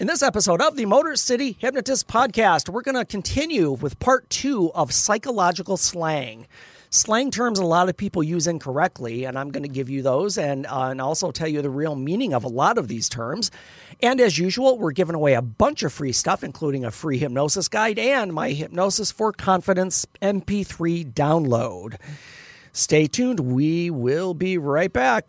In 0.00 0.06
this 0.06 0.22
episode 0.22 0.62
of 0.62 0.76
the 0.76 0.86
Motor 0.86 1.16
City 1.16 1.56
Hypnotist 1.58 2.06
podcast, 2.06 2.68
we're 2.68 2.82
going 2.82 2.94
to 2.94 3.04
continue 3.04 3.72
with 3.72 3.98
part 3.98 4.30
two 4.30 4.70
of 4.72 4.92
psychological 4.92 5.76
slang. 5.76 6.46
Slang 6.88 7.32
terms 7.32 7.58
a 7.58 7.64
lot 7.64 7.88
of 7.88 7.96
people 7.96 8.22
use 8.22 8.46
incorrectly, 8.46 9.24
and 9.24 9.36
I'm 9.36 9.50
going 9.50 9.64
to 9.64 9.68
give 9.68 9.90
you 9.90 10.02
those 10.02 10.38
and, 10.38 10.66
uh, 10.66 10.90
and 10.90 11.00
also 11.00 11.32
tell 11.32 11.48
you 11.48 11.62
the 11.62 11.68
real 11.68 11.96
meaning 11.96 12.32
of 12.32 12.44
a 12.44 12.48
lot 12.48 12.78
of 12.78 12.86
these 12.86 13.08
terms. 13.08 13.50
And 14.00 14.20
as 14.20 14.38
usual, 14.38 14.78
we're 14.78 14.92
giving 14.92 15.16
away 15.16 15.34
a 15.34 15.42
bunch 15.42 15.82
of 15.82 15.92
free 15.92 16.12
stuff, 16.12 16.44
including 16.44 16.84
a 16.84 16.92
free 16.92 17.18
hypnosis 17.18 17.66
guide 17.66 17.98
and 17.98 18.32
my 18.32 18.50
Hypnosis 18.50 19.10
for 19.10 19.32
Confidence 19.32 20.06
MP3 20.22 21.12
download. 21.12 21.96
Stay 22.72 23.08
tuned. 23.08 23.40
We 23.40 23.90
will 23.90 24.32
be 24.32 24.58
right 24.58 24.92
back. 24.92 25.28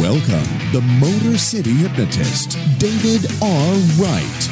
Welcome, 0.00 0.48
the 0.72 0.80
Motor 0.98 1.36
City 1.36 1.74
Hypnotist, 1.74 2.52
David 2.78 3.30
R. 3.42 3.74
Wright. 3.98 4.48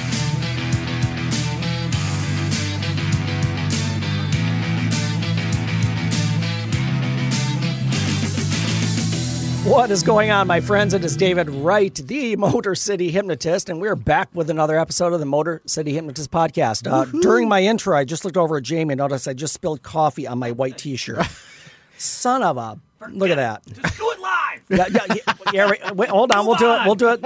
What 9.65 9.91
is 9.91 10.03
going 10.03 10.31
on, 10.31 10.47
my 10.47 10.61
friends? 10.61 10.93
It 10.93 11.03
is 11.03 11.17
David 11.17 11.49
Wright, 11.49 11.95
the 11.95 12.37
Motor 12.37 12.75
City 12.75 13.11
Hypnotist, 13.11 13.71
and 13.71 13.81
we're 13.81 13.97
back 13.97 14.29
with 14.35 14.51
another 14.51 14.79
episode 14.79 15.15
of 15.15 15.21
the 15.21 15.25
Motor 15.25 15.63
City 15.65 15.95
Hypnotist 15.95 16.31
podcast. 16.31 16.93
Uh, 16.93 17.07
during 17.23 17.49
my 17.49 17.63
intro, 17.63 17.97
I 17.97 18.05
just 18.05 18.23
looked 18.27 18.37
over 18.37 18.59
at 18.59 18.65
Jamie 18.65 18.93
and 18.93 18.99
noticed 18.99 19.27
I 19.27 19.33
just 19.33 19.55
spilled 19.55 19.83
coffee 19.83 20.27
on 20.27 20.39
my 20.39 20.51
white 20.51 20.77
t 20.77 20.97
shirt. 20.97 21.25
Son 21.97 22.43
of 22.43 22.59
a. 22.59 22.79
Look 23.11 23.31
at 23.31 23.37
that. 23.37 23.65
Just 23.67 23.97
do 23.99 24.11
it 24.11 24.21
live. 24.21 24.61
Yeah, 24.69 24.85
yeah, 24.91 25.15
yeah, 25.15 25.35
yeah, 25.53 25.63
right. 25.71 25.95
Wait, 25.97 26.09
hold 26.11 26.33
on. 26.33 26.47
We'll 26.47 26.57
do 26.57 26.71
it. 26.73 26.81
We'll 26.85 26.95
do 26.95 27.09
it. 27.11 27.23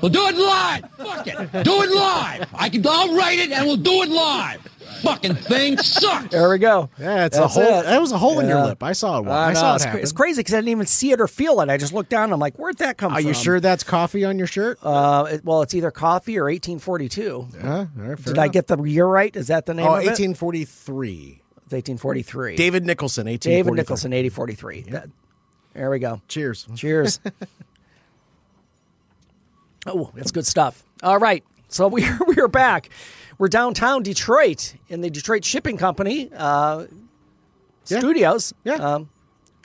We'll 0.00 0.10
do 0.10 0.26
it 0.28 0.36
live. 0.36 0.90
Fuck 0.96 1.26
it. 1.26 1.64
Do 1.64 1.82
it 1.82 1.90
live. 1.94 2.48
I 2.54 2.68
can. 2.68 2.86
I'll 2.86 3.14
write 3.16 3.38
it 3.38 3.50
and 3.50 3.66
we'll 3.66 3.76
do 3.76 4.02
it 4.02 4.08
live. 4.08 4.60
Fucking 5.02 5.34
thing 5.34 5.78
sucks. 5.78 6.28
There 6.28 6.50
we 6.50 6.58
go. 6.58 6.90
Yeah, 6.98 7.24
it's 7.26 7.36
a 7.38 7.46
hole. 7.48 7.62
it. 7.80 7.84
That 7.84 8.00
was 8.00 8.12
a 8.12 8.18
hole 8.18 8.38
in 8.40 8.48
your 8.48 8.62
lip. 8.64 8.82
I 8.82 8.92
saw 8.92 9.20
it. 9.20 9.26
I 9.28 9.50
I, 9.50 9.52
saw 9.54 9.72
it 9.72 9.76
it's, 9.76 9.86
cra- 9.86 10.00
it's 10.00 10.12
crazy 10.12 10.40
because 10.40 10.54
I 10.54 10.58
didn't 10.58 10.68
even 10.70 10.86
see 10.86 11.12
it 11.12 11.20
or 11.20 11.26
feel 11.28 11.60
it. 11.60 11.68
I 11.70 11.76
just 11.76 11.92
looked 11.92 12.10
down. 12.10 12.24
and 12.24 12.32
I'm 12.34 12.40
like, 12.40 12.56
where'd 12.58 12.78
that 12.78 12.98
come 12.98 13.12
Are 13.12 13.16
from? 13.16 13.24
Are 13.24 13.28
you 13.28 13.34
sure 13.34 13.60
that's 13.60 13.82
coffee 13.82 14.24
on 14.24 14.36
your 14.38 14.46
shirt? 14.46 14.78
Uh, 14.82 15.26
it- 15.30 15.44
well, 15.44 15.62
it's 15.62 15.74
either 15.74 15.90
coffee 15.90 16.38
or 16.38 16.44
1842. 16.44 17.48
Huh? 17.60 17.68
All 17.68 17.88
right, 17.96 18.18
fair 18.18 18.32
Did 18.34 18.38
I 18.38 18.48
get 18.48 18.66
the 18.66 18.80
year 18.82 19.06
right? 19.06 19.34
Is 19.34 19.46
that 19.48 19.64
the 19.66 19.74
name 19.74 19.86
Oh, 19.86 19.94
of 19.94 20.02
it? 20.02 20.06
1843. 20.08 21.42
It's 21.70 21.74
1843. 21.74 22.56
David 22.56 22.84
Nicholson, 22.84 23.28
1843. 23.28 23.62
David 23.62 23.76
Nicholson, 23.76 24.12
8043. 24.12 24.82
That- 24.90 25.08
there 25.72 25.88
we 25.88 26.00
go. 26.00 26.20
Cheers. 26.26 26.66
Cheers. 26.74 27.20
oh, 29.86 30.10
that's 30.16 30.32
good 30.32 30.46
stuff. 30.46 30.82
All 31.04 31.18
right. 31.18 31.44
So 31.68 31.86
we're, 31.86 32.18
we're 32.26 32.48
back. 32.48 32.90
We're 33.38 33.46
downtown 33.46 34.02
Detroit 34.02 34.74
in 34.88 35.00
the 35.00 35.10
Detroit 35.10 35.44
Shipping 35.44 35.76
Company 35.76 36.28
uh, 36.36 36.86
Yeah. 37.86 37.98
studios. 38.00 38.52
Yeah. 38.64 38.74
Um, 38.74 39.08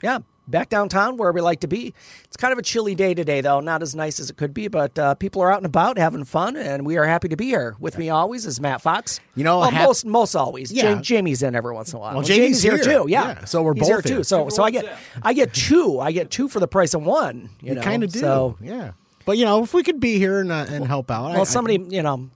yeah. 0.00 0.20
Back 0.48 0.68
downtown 0.68 1.16
where 1.16 1.32
we 1.32 1.40
like 1.40 1.60
to 1.60 1.66
be. 1.66 1.92
It's 2.24 2.36
kind 2.36 2.52
of 2.52 2.58
a 2.58 2.62
chilly 2.62 2.94
day 2.94 3.14
today, 3.14 3.40
though. 3.40 3.58
Not 3.58 3.82
as 3.82 3.96
nice 3.96 4.20
as 4.20 4.30
it 4.30 4.36
could 4.36 4.54
be, 4.54 4.68
but 4.68 4.96
uh, 4.96 5.14
people 5.16 5.42
are 5.42 5.50
out 5.50 5.56
and 5.56 5.66
about 5.66 5.98
having 5.98 6.22
fun, 6.24 6.56
and 6.56 6.86
we 6.86 6.96
are 6.98 7.04
happy 7.04 7.28
to 7.28 7.36
be 7.36 7.46
here. 7.46 7.74
With 7.80 7.98
me 7.98 8.10
always 8.10 8.46
is 8.46 8.60
Matt 8.60 8.80
Fox. 8.80 9.18
You 9.34 9.42
know, 9.42 9.58
well, 9.58 9.70
hap- 9.70 9.84
most 9.86 10.04
most 10.06 10.36
always. 10.36 10.70
Yeah. 10.70 10.90
Ja- 10.94 11.00
Jamie's 11.00 11.42
in 11.42 11.56
every 11.56 11.74
once 11.74 11.92
in 11.92 11.96
a 11.96 12.00
while. 12.00 12.14
Well, 12.14 12.22
Jamie's, 12.22 12.62
Jamie's 12.62 12.84
here, 12.84 12.92
here. 12.92 13.02
too. 13.02 13.10
Yeah. 13.10 13.28
Yeah, 13.40 13.44
so 13.44 13.62
we're 13.62 13.74
He's 13.74 13.88
here 13.88 13.96
both 13.96 14.04
too. 14.06 14.14
here. 14.14 14.22
So 14.24 14.48
so 14.48 14.62
I 14.62 14.70
get 14.70 14.86
I 15.22 15.32
get 15.32 15.52
two. 15.52 15.98
I 15.98 16.12
get 16.12 16.30
two 16.30 16.46
for 16.48 16.60
the 16.60 16.68
price 16.68 16.94
of 16.94 17.02
one. 17.04 17.50
You, 17.60 17.70
You 17.70 17.74
know? 17.74 17.82
kind 17.82 18.04
of 18.04 18.12
do. 18.12 18.20
So 18.20 18.56
yeah. 18.60 18.92
But, 19.24 19.38
you 19.38 19.44
know, 19.44 19.64
if 19.64 19.74
we 19.74 19.82
could 19.82 19.98
be 19.98 20.18
here 20.18 20.38
and, 20.38 20.52
uh, 20.52 20.66
and 20.68 20.86
help 20.86 21.10
out. 21.10 21.32
Well, 21.32 21.40
I- 21.40 21.44
somebody 21.44 21.84
you 21.88 22.00
know 22.04 22.12
m- 22.12 22.30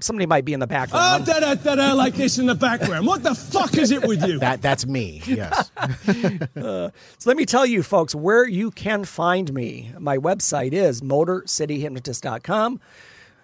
somebody 0.00 0.26
might 0.26 0.44
be 0.44 0.52
in 0.52 0.60
the 0.60 0.66
Ah, 0.66 0.68
background. 0.68 1.26
da 1.26 1.40
da 1.40 1.54
da 1.54 1.74
da 1.76 1.92
like 1.94 2.14
this 2.14 2.38
in 2.38 2.46
the 2.46 2.54
background. 2.54 3.06
What 3.06 3.22
the 3.22 3.34
fuck 3.34 3.76
is 3.78 3.90
it 3.90 4.02
with 4.06 4.26
you? 4.26 4.38
that 4.40 4.60
That's 4.62 4.86
me, 4.86 5.22
yes. 5.24 5.70
So 6.56 6.90
let 7.26 7.36
me 7.36 7.46
tell 7.46 7.64
you, 7.64 7.82
folks, 7.82 8.14
where 8.14 8.46
you 8.46 8.70
can 8.70 9.04
find 9.04 9.52
me. 9.52 9.92
My 9.98 10.18
website 10.18 10.72
is 10.72 11.00
motorcityhypnotist.com. 11.00 12.80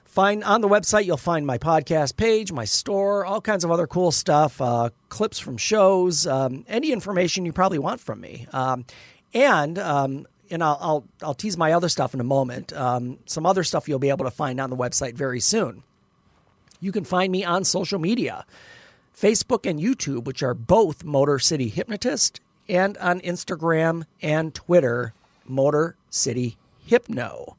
Find 0.04 0.42
on 0.42 0.60
the 0.62 0.68
website, 0.68 1.04
you'll 1.04 1.16
find 1.16 1.46
my 1.46 1.58
podcast 1.58 2.16
page, 2.16 2.50
my 2.50 2.64
store, 2.64 3.24
all 3.24 3.40
kinds 3.40 3.62
of 3.62 3.70
other 3.70 3.86
cool 3.86 4.10
stuff, 4.10 4.60
uh, 4.60 4.90
clips 5.10 5.38
from 5.38 5.56
shows, 5.58 6.26
um, 6.26 6.64
any 6.66 6.90
information 6.92 7.44
you 7.44 7.52
probably 7.52 7.78
want 7.78 8.00
from 8.00 8.20
me. 8.20 8.46
Um, 8.52 8.84
and 9.34 9.78
um, 9.78 10.26
and 10.50 10.64
I'll, 10.64 10.78
I'll 10.80 11.04
I'll 11.22 11.34
tease 11.34 11.56
my 11.58 11.72
other 11.72 11.88
stuff 11.90 12.14
in 12.14 12.20
a 12.20 12.24
moment. 12.24 12.72
Um, 12.72 13.18
some 13.26 13.44
other 13.46 13.62
stuff 13.62 13.86
you'll 13.88 13.98
be 13.98 14.08
able 14.08 14.24
to 14.24 14.30
find 14.30 14.58
on 14.60 14.70
the 14.70 14.76
website 14.76 15.12
very 15.14 15.40
soon. 15.40 15.82
You 16.80 16.92
can 16.92 17.04
find 17.04 17.32
me 17.32 17.44
on 17.44 17.64
social 17.64 17.98
media. 17.98 18.44
Facebook 19.16 19.68
and 19.68 19.80
YouTube, 19.80 20.24
which 20.24 20.42
are 20.42 20.54
both 20.54 21.04
Motor 21.04 21.38
City 21.38 21.68
Hypnotist, 21.68 22.40
and 22.68 22.96
on 22.98 23.20
Instagram 23.20 24.04
and 24.22 24.54
Twitter, 24.54 25.12
Motor 25.46 25.96
City 26.10 26.56
Hypno. 26.86 27.56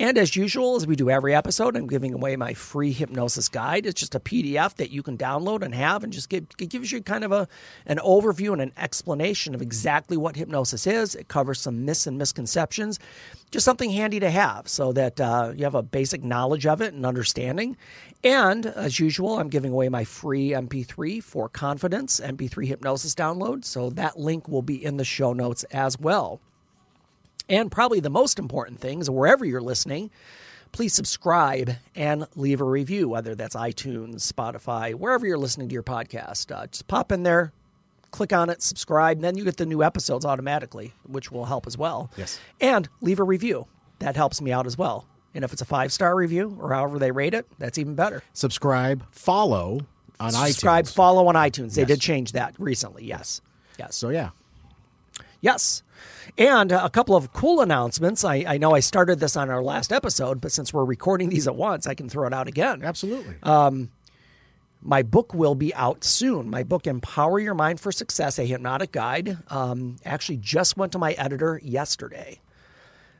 And 0.00 0.16
as 0.16 0.36
usual, 0.36 0.76
as 0.76 0.86
we 0.86 0.94
do 0.94 1.10
every 1.10 1.34
episode, 1.34 1.76
I'm 1.76 1.88
giving 1.88 2.14
away 2.14 2.36
my 2.36 2.54
free 2.54 2.92
hypnosis 2.92 3.48
guide. 3.48 3.84
It's 3.84 3.98
just 3.98 4.14
a 4.14 4.20
PDF 4.20 4.76
that 4.76 4.92
you 4.92 5.02
can 5.02 5.18
download 5.18 5.62
and 5.62 5.74
have, 5.74 6.04
and 6.04 6.12
just 6.12 6.28
give, 6.28 6.46
it 6.56 6.68
gives 6.68 6.92
you 6.92 7.02
kind 7.02 7.24
of 7.24 7.32
a 7.32 7.48
an 7.84 7.98
overview 7.98 8.52
and 8.52 8.62
an 8.62 8.72
explanation 8.76 9.56
of 9.56 9.62
exactly 9.62 10.16
what 10.16 10.36
hypnosis 10.36 10.86
is. 10.86 11.16
It 11.16 11.26
covers 11.26 11.60
some 11.60 11.84
myths 11.84 12.06
and 12.06 12.16
misconceptions, 12.16 13.00
just 13.50 13.64
something 13.64 13.90
handy 13.90 14.20
to 14.20 14.30
have, 14.30 14.68
so 14.68 14.92
that 14.92 15.20
uh, 15.20 15.52
you 15.56 15.64
have 15.64 15.74
a 15.74 15.82
basic 15.82 16.22
knowledge 16.22 16.64
of 16.64 16.80
it 16.80 16.94
and 16.94 17.04
understanding. 17.04 17.76
And 18.22 18.66
as 18.66 19.00
usual, 19.00 19.40
I'm 19.40 19.48
giving 19.48 19.72
away 19.72 19.88
my 19.88 20.04
free 20.04 20.50
MP3 20.50 21.20
for 21.20 21.48
confidence 21.48 22.20
MP3 22.20 22.68
hypnosis 22.68 23.16
download. 23.16 23.64
So 23.64 23.90
that 23.90 24.16
link 24.16 24.46
will 24.46 24.62
be 24.62 24.84
in 24.84 24.96
the 24.96 25.04
show 25.04 25.32
notes 25.32 25.64
as 25.72 25.98
well. 25.98 26.40
And 27.48 27.70
probably 27.70 28.00
the 28.00 28.10
most 28.10 28.38
important 28.38 28.80
thing 28.80 29.00
is 29.00 29.08
wherever 29.08 29.44
you're 29.44 29.60
listening, 29.60 30.10
please 30.72 30.92
subscribe 30.92 31.76
and 31.94 32.26
leave 32.36 32.60
a 32.60 32.64
review, 32.64 33.08
whether 33.08 33.34
that's 33.34 33.56
iTunes, 33.56 34.30
Spotify, 34.30 34.94
wherever 34.94 35.26
you're 35.26 35.38
listening 35.38 35.68
to 35.68 35.72
your 35.72 35.82
podcast. 35.82 36.54
Uh, 36.54 36.66
just 36.66 36.86
pop 36.88 37.10
in 37.10 37.22
there, 37.22 37.52
click 38.10 38.32
on 38.32 38.50
it, 38.50 38.62
subscribe, 38.62 39.16
and 39.16 39.24
then 39.24 39.36
you 39.36 39.44
get 39.44 39.56
the 39.56 39.66
new 39.66 39.82
episodes 39.82 40.24
automatically, 40.24 40.92
which 41.06 41.30
will 41.32 41.46
help 41.46 41.66
as 41.66 41.78
well. 41.78 42.10
Yes. 42.16 42.38
And 42.60 42.88
leave 43.00 43.18
a 43.18 43.24
review. 43.24 43.66
That 44.00 44.14
helps 44.14 44.40
me 44.42 44.52
out 44.52 44.66
as 44.66 44.76
well. 44.76 45.06
And 45.34 45.44
if 45.44 45.52
it's 45.52 45.62
a 45.62 45.66
five 45.66 45.92
star 45.92 46.14
review 46.14 46.56
or 46.60 46.72
however 46.72 46.98
they 46.98 47.12
rate 47.12 47.34
it, 47.34 47.46
that's 47.58 47.78
even 47.78 47.94
better. 47.94 48.22
Subscribe, 48.32 49.04
follow 49.10 49.80
on 50.20 50.32
Subscribe, 50.32 50.84
iTunes. 50.84 50.94
follow 50.94 51.26
on 51.28 51.34
iTunes. 51.34 51.74
They 51.74 51.84
did 51.84 52.00
change 52.00 52.32
that 52.32 52.54
recently. 52.58 53.04
Yes. 53.04 53.40
Yes. 53.78 53.94
So, 53.94 54.08
yeah. 54.08 54.30
Yes. 55.40 55.82
And 56.36 56.72
a 56.72 56.88
couple 56.90 57.16
of 57.16 57.32
cool 57.32 57.60
announcements. 57.60 58.24
I, 58.24 58.44
I 58.46 58.58
know 58.58 58.74
I 58.74 58.80
started 58.80 59.18
this 59.18 59.36
on 59.36 59.50
our 59.50 59.62
last 59.62 59.92
episode, 59.92 60.40
but 60.40 60.52
since 60.52 60.72
we're 60.72 60.84
recording 60.84 61.28
these 61.30 61.46
at 61.48 61.56
once, 61.56 61.86
I 61.86 61.94
can 61.94 62.08
throw 62.08 62.26
it 62.26 62.32
out 62.32 62.48
again. 62.48 62.82
Absolutely. 62.84 63.34
My 64.80 65.02
book 65.02 65.34
will 65.34 65.56
be 65.56 65.74
out 65.74 66.04
soon. 66.04 66.48
My 66.48 66.62
book, 66.62 66.86
Empower 66.86 67.40
Your 67.40 67.54
Mind 67.54 67.80
for 67.80 67.90
Success, 67.90 68.38
a 68.38 68.44
hypnotic 68.44 68.92
guide, 68.92 69.38
um, 69.48 69.96
actually 70.04 70.36
just 70.36 70.76
went 70.76 70.92
to 70.92 70.98
my 70.98 71.12
editor 71.14 71.60
yesterday. 71.64 72.40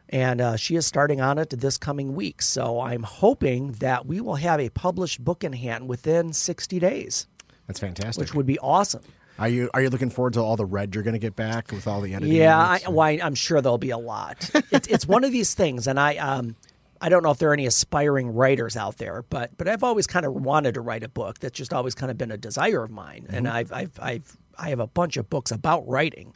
And 0.08 0.41
uh, 0.41 0.56
she 0.56 0.76
is 0.76 0.87
starting 0.87 1.20
on 1.20 1.37
it 1.38 1.50
this 1.50 1.76
coming 1.76 2.14
week. 2.14 2.43
So 2.43 2.81
I'm 2.81 3.03
hoping 3.03 3.73
that 3.73 4.06
we 4.06 4.20
will 4.20 4.37
have 4.37 4.61
a 4.61 4.70
published 4.70 5.23
book 5.25 5.43
in 5.43 5.53
hand 5.53 5.88
within 5.88 6.32
60 6.32 6.79
days, 6.79 7.26
That's 7.67 7.81
fantastic. 7.81 8.20
which 8.20 8.35
would 8.35 8.47
be 8.47 8.58
awesome. 8.61 9.03
Are 9.38 9.49
you 9.49 9.70
are 9.73 9.82
you 9.82 9.88
looking 9.88 10.11
forward 10.11 10.35
to 10.35 10.40
all 10.40 10.56
the 10.56 10.67
red 10.67 10.94
you're 10.94 11.05
going 11.05 11.12
to 11.14 11.20
get 11.20 11.37
back 11.37 11.70
with 11.70 11.87
all 11.87 12.00
the 12.00 12.14
editing? 12.14 12.35
Yeah, 12.35 12.58
I, 12.58 12.81
well, 12.88 13.19
I'm 13.23 13.35
sure 13.35 13.61
there'll 13.61 13.79
be 13.79 13.90
a 13.90 13.99
lot. 13.99 14.50
It's, 14.70 14.88
it's 14.88 15.06
one 15.06 15.25
of 15.25 15.32
these 15.32 15.55
things, 15.55 15.87
and 15.87 15.99
I 15.99 16.17
um, 16.17 16.56
I 17.00 17.08
don't 17.08 17.23
know 17.23 17.31
if 17.31 17.38
there 17.38 17.50
are 17.50 17.55
any 17.55 17.67
aspiring 17.67 18.35
writers 18.35 18.76
out 18.76 18.99
there, 18.99 19.25
but 19.31 19.56
but 19.56 19.69
I've 19.69 19.85
always 19.85 20.06
kind 20.06 20.26
of 20.26 20.35
wanted 20.35 20.75
to 20.75 20.81
write 20.81 21.05
a 21.05 21.08
book. 21.08 21.38
That's 21.38 21.56
just 21.56 21.73
always 21.73 21.94
kind 21.94 22.11
of 22.11 22.19
been 22.19 22.32
a 22.32 22.37
desire 22.37 22.82
of 22.82 22.90
mine, 22.90 23.26
and 23.29 23.46
I've 23.46 23.73
I've 23.73 23.99
I've 24.00 24.37
I 24.58 24.70
have 24.70 24.81
a 24.81 24.88
bunch 24.88 25.17
of 25.17 25.31
books 25.31 25.52
about 25.52 25.87
writing. 25.87 26.34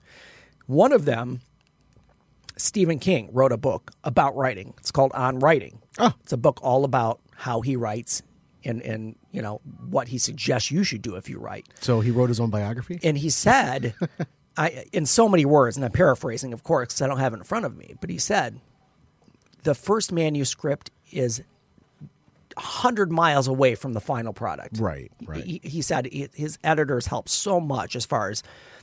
One 0.66 0.92
of 0.92 1.04
them, 1.04 1.40
Stephen 2.56 3.00
King 3.00 3.30
wrote 3.32 3.50
a 3.52 3.56
book 3.56 3.90
about 4.04 4.36
writing. 4.36 4.74
It's 4.78 4.92
called 4.92 5.10
On 5.14 5.40
Writing. 5.40 5.80
Oh. 5.98 6.12
It's 6.22 6.32
a 6.32 6.36
book 6.36 6.60
all 6.62 6.84
about 6.84 7.20
how 7.34 7.62
he 7.62 7.74
writes 7.74 8.22
and, 8.64 8.82
and 8.82 9.16
you 9.30 9.42
know 9.42 9.60
what 9.88 10.08
he 10.08 10.18
suggests 10.18 10.70
you 10.70 10.84
should 10.84 11.02
do 11.02 11.16
if 11.16 11.28
you 11.28 11.38
write. 11.38 11.66
So 11.80 12.00
he 12.00 12.10
wrote 12.10 12.28
his 12.28 12.40
own 12.40 12.50
biography. 12.50 12.98
And 13.02 13.16
he 13.18 13.30
said, 13.30 13.94
I 14.56 14.84
in 14.92 15.06
so 15.06 15.28
many 15.28 15.44
words, 15.44 15.76
and 15.76 15.84
I'm 15.84 15.92
paraphrasing, 15.92 16.52
of 16.52 16.62
course, 16.62 16.88
because 16.88 17.02
I 17.02 17.06
don't 17.06 17.18
have 17.18 17.32
it 17.34 17.38
in 17.38 17.44
front 17.44 17.64
of 17.64 17.76
me. 17.76 17.94
But 18.00 18.10
he 18.10 18.18
said, 18.18 18.60
the 19.62 19.74
first 19.74 20.12
manuscript 20.12 20.90
is 21.10 21.42
hundred 22.56 23.10
miles 23.10 23.48
away 23.48 23.74
from 23.74 23.92
the 23.92 24.00
final 24.00 24.32
product. 24.32 24.78
Right, 24.78 25.10
right. 25.24 25.44
He, 25.44 25.60
he 25.62 25.82
said 25.82 26.06
his 26.06 26.58
editors 26.64 27.06
help 27.06 27.28
so 27.28 27.60
much 27.60 27.96
as 27.96 28.04
far 28.04 28.30
as 28.30 28.42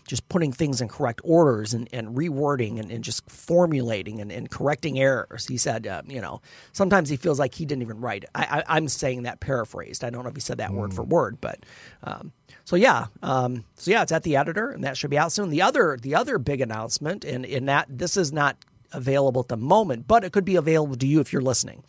just 0.09 0.27
putting 0.27 0.51
things 0.51 0.81
in 0.81 0.87
correct 0.87 1.21
orders 1.23 1.73
and, 1.75 1.87
and 1.93 2.17
rewording 2.17 2.79
and, 2.79 2.91
and 2.91 3.03
just 3.03 3.29
formulating 3.29 4.19
and, 4.19 4.31
and 4.31 4.49
correcting 4.49 4.99
errors. 4.99 5.45
He 5.45 5.55
said, 5.55 5.85
uh, 5.85 6.01
you 6.07 6.19
know, 6.19 6.41
sometimes 6.71 7.09
he 7.09 7.15
feels 7.15 7.37
like 7.37 7.53
he 7.53 7.63
didn't 7.63 7.83
even 7.83 8.01
write 8.01 8.23
it. 8.23 8.29
I, 8.33 8.63
I, 8.67 8.75
I'm 8.77 8.87
saying 8.87 9.23
that 9.23 9.39
paraphrased. 9.39 10.03
I 10.03 10.09
don't 10.09 10.23
know 10.23 10.29
if 10.29 10.35
he 10.35 10.41
said 10.41 10.57
that 10.57 10.73
word 10.73 10.95
for 10.95 11.03
word, 11.03 11.39
but 11.39 11.59
um, 12.03 12.31
so 12.65 12.75
yeah, 12.75 13.05
um, 13.21 13.65
so 13.75 13.91
yeah, 13.91 14.01
it's 14.01 14.11
at 14.11 14.23
the 14.23 14.35
editor, 14.35 14.71
and 14.71 14.83
that 14.83 14.97
should 14.97 15.11
be 15.11 15.17
out 15.17 15.31
soon. 15.31 15.51
The 15.51 15.61
other, 15.61 15.95
the 16.01 16.15
other 16.15 16.39
big 16.39 16.61
announcement, 16.61 17.23
and 17.23 17.45
in 17.45 17.67
that 17.67 17.85
this 17.87 18.17
is 18.17 18.33
not 18.33 18.57
available 18.91 19.41
at 19.41 19.49
the 19.49 19.57
moment, 19.57 20.07
but 20.07 20.23
it 20.23 20.31
could 20.31 20.45
be 20.45 20.55
available 20.55 20.95
to 20.95 21.05
you 21.05 21.19
if 21.19 21.31
you're 21.31 21.43
listening 21.43 21.83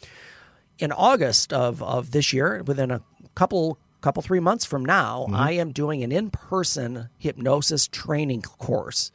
in 0.81 0.93
August 0.93 1.53
of, 1.53 1.82
of 1.82 2.11
this 2.11 2.32
year, 2.32 2.62
within 2.67 2.91
a 2.91 3.03
couple 3.35 3.79
couple 4.00 4.23
three 4.23 4.41
months 4.41 4.65
from 4.65 4.82
now, 4.82 5.27
I 5.31 5.53
am 5.53 5.73
doing 5.73 6.03
an 6.03 6.11
in 6.11 6.31
person 6.31 7.11
hypnosis 7.19 7.87
training 7.87 8.41
course. 8.41 9.12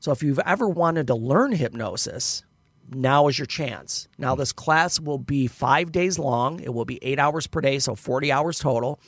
So 0.00 0.12
if 0.12 0.22
you've 0.22 0.38
ever 0.40 0.68
wanted 0.68 1.06
to 1.06 1.14
learn 1.14 1.52
hypnosis, 1.52 2.44
now 2.92 3.28
is 3.28 3.38
your 3.38 3.46
chance. 3.46 4.06
Now 4.18 4.34
this 4.34 4.52
class 4.52 5.00
will 5.00 5.18
be 5.18 5.46
five 5.46 5.92
days 5.92 6.18
long. 6.18 6.60
It 6.60 6.74
will 6.74 6.84
be 6.84 7.02
eight 7.02 7.18
hours 7.18 7.46
per 7.46 7.62
day, 7.62 7.78
so 7.78 7.94
forty 7.94 8.30
hours 8.30 8.58
total. 8.58 9.00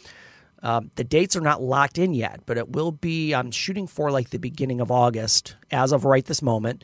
Um, 0.63 0.91
the 0.97 1.05
dates 1.05 1.37
are 1.37 1.43
not 1.43 1.63
locked 1.63 1.99
in 1.99 2.13
yet, 2.15 2.41
but 2.47 2.57
it 2.57 2.71
will 2.71 2.93
be. 2.93 3.35
I'm 3.35 3.51
shooting 3.51 3.87
for 3.87 4.11
like 4.11 4.31
the 4.31 4.39
beginning 4.39 4.81
of 4.81 4.91
August, 4.91 5.57
as 5.71 5.93
of 5.93 6.05
right 6.05 6.25
this 6.25 6.43
moment. 6.43 6.83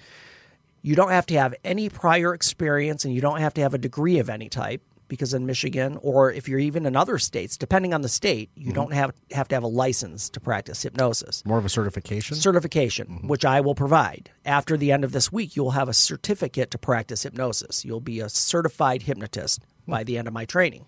You 0.82 0.94
don't 0.94 1.10
have 1.10 1.26
to 1.26 1.38
have 1.38 1.54
any 1.64 1.88
prior 1.88 2.32
experience 2.32 3.04
and 3.04 3.12
you 3.14 3.20
don't 3.20 3.40
have 3.40 3.54
to 3.54 3.60
have 3.62 3.74
a 3.74 3.78
degree 3.78 4.18
of 4.18 4.30
any 4.30 4.48
type 4.48 4.82
because 5.08 5.34
in 5.34 5.46
Michigan 5.46 5.98
or 6.02 6.32
if 6.32 6.48
you're 6.48 6.58
even 6.58 6.86
in 6.86 6.96
other 6.96 7.18
states, 7.18 7.56
depending 7.56 7.94
on 7.94 8.02
the 8.02 8.08
state, 8.08 8.50
you 8.54 8.66
mm-hmm. 8.66 8.74
don't 8.74 8.92
have 8.92 9.12
have 9.32 9.48
to 9.48 9.54
have 9.54 9.62
a 9.62 9.68
license 9.68 10.28
to 10.30 10.40
practice 10.40 10.82
hypnosis. 10.82 11.44
More 11.44 11.58
of 11.58 11.64
a 11.64 11.68
certification. 11.68 12.36
Certification, 12.36 13.06
mm-hmm. 13.06 13.28
which 13.28 13.44
I 13.44 13.60
will 13.60 13.74
provide. 13.74 14.30
After 14.44 14.76
the 14.76 14.92
end 14.92 15.04
of 15.04 15.12
this 15.12 15.32
week, 15.32 15.56
you'll 15.56 15.72
have 15.72 15.88
a 15.88 15.94
certificate 15.94 16.70
to 16.72 16.78
practice 16.78 17.22
hypnosis. 17.22 17.84
You'll 17.84 18.00
be 18.00 18.20
a 18.20 18.28
certified 18.28 19.02
hypnotist 19.02 19.62
by 19.86 20.04
the 20.04 20.18
end 20.18 20.28
of 20.28 20.34
my 20.34 20.44
training. 20.44 20.86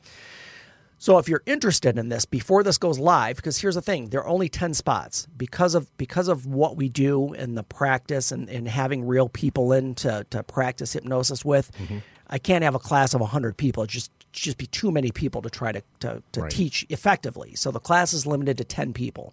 So 1.01 1.19
if 1.19 1.29
you're 1.29 1.45
interested 1.47 1.97
in 1.97 2.09
this 2.09 2.25
before 2.25 2.65
this 2.65 2.77
goes 2.77 2.99
live, 2.99 3.37
because 3.37 3.59
here's 3.59 3.77
the 3.77 3.83
thing, 3.83 4.09
there 4.09 4.21
are 4.21 4.29
only 4.29 4.49
10 4.49 4.75
spots 4.75 5.29
because 5.37 5.77
of 5.77 5.97
because 5.97 6.27
of 6.27 6.45
what 6.45 6.77
we 6.77 6.89
do 6.89 7.33
and 7.35 7.57
the 7.57 7.63
practice 7.63 8.33
and, 8.33 8.49
and 8.51 8.67
having 8.67 9.07
real 9.07 9.29
people 9.29 9.73
in 9.73 9.95
to, 9.97 10.27
to 10.31 10.43
practice 10.43 10.93
hypnosis 10.93 11.45
with, 11.45 11.71
mm-hmm. 11.79 11.99
I 12.31 12.39
can't 12.39 12.63
have 12.65 12.75
a 12.75 12.79
class 12.79 13.15
of 13.15 13.21
100 13.21 13.57
people. 13.57 13.87
Just 13.87 14.11
just 14.33 14.59
be 14.59 14.67
too 14.67 14.91
many 14.93 15.11
people 15.11 15.41
to 15.43 15.49
try 15.51 15.73
to, 15.73 15.83
to, 16.01 16.23
to 16.33 16.41
Right. 16.43 16.51
teach 16.51 16.85
effectively. 16.91 17.55
So 17.55 17.71
the 17.71 17.81
class 17.81 18.13
is 18.13 18.27
limited 18.27 18.59
to 18.59 18.65
10 18.65 18.93
people. 18.93 19.33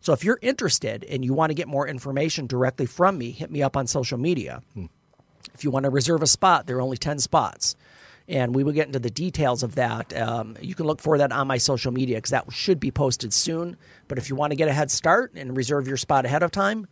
So 0.00 0.12
if 0.12 0.22
you're 0.22 0.38
interested 0.40 1.02
and 1.04 1.24
you 1.24 1.34
want 1.34 1.50
to 1.50 1.54
get 1.54 1.66
more 1.66 1.88
information 1.88 2.46
directly 2.46 2.86
from 2.86 3.18
me, 3.18 3.32
hit 3.32 3.50
me 3.50 3.62
up 3.62 3.76
on 3.76 3.88
social 3.88 4.16
media. 4.16 4.62
If 5.54 5.64
you 5.64 5.72
want 5.72 5.84
to 5.84 5.90
reserve 5.90 6.22
a 6.22 6.26
spot, 6.28 6.66
there 6.66 6.76
are 6.76 6.80
only 6.80 6.96
10 6.96 7.18
spots. 7.18 7.74
And 8.28 8.54
we 8.54 8.62
will 8.62 8.72
get 8.72 8.86
into 8.86 9.00
the 9.00 9.10
details 9.10 9.62
of 9.64 9.74
that. 9.74 10.16
Um, 10.16 10.56
you 10.60 10.74
can 10.76 10.86
look 10.86 11.00
for 11.00 11.18
that 11.18 11.32
on 11.32 11.48
my 11.48 11.58
social 11.58 11.90
media 11.92 12.18
because 12.18 12.30
that 12.30 12.44
should 12.52 12.78
be 12.78 12.92
posted 12.92 13.32
soon. 13.34 13.76
But 14.06 14.18
if 14.18 14.28
you 14.30 14.36
want 14.36 14.52
to 14.52 14.56
get 14.56 14.68
a 14.68 14.72
head 14.72 14.90
start 14.92 15.32
and 15.34 15.56
reserve 15.56 15.88
your 15.88 15.96
spot 15.96 16.24
ahead 16.26 16.44
of 16.44 16.52
time, 16.52 16.86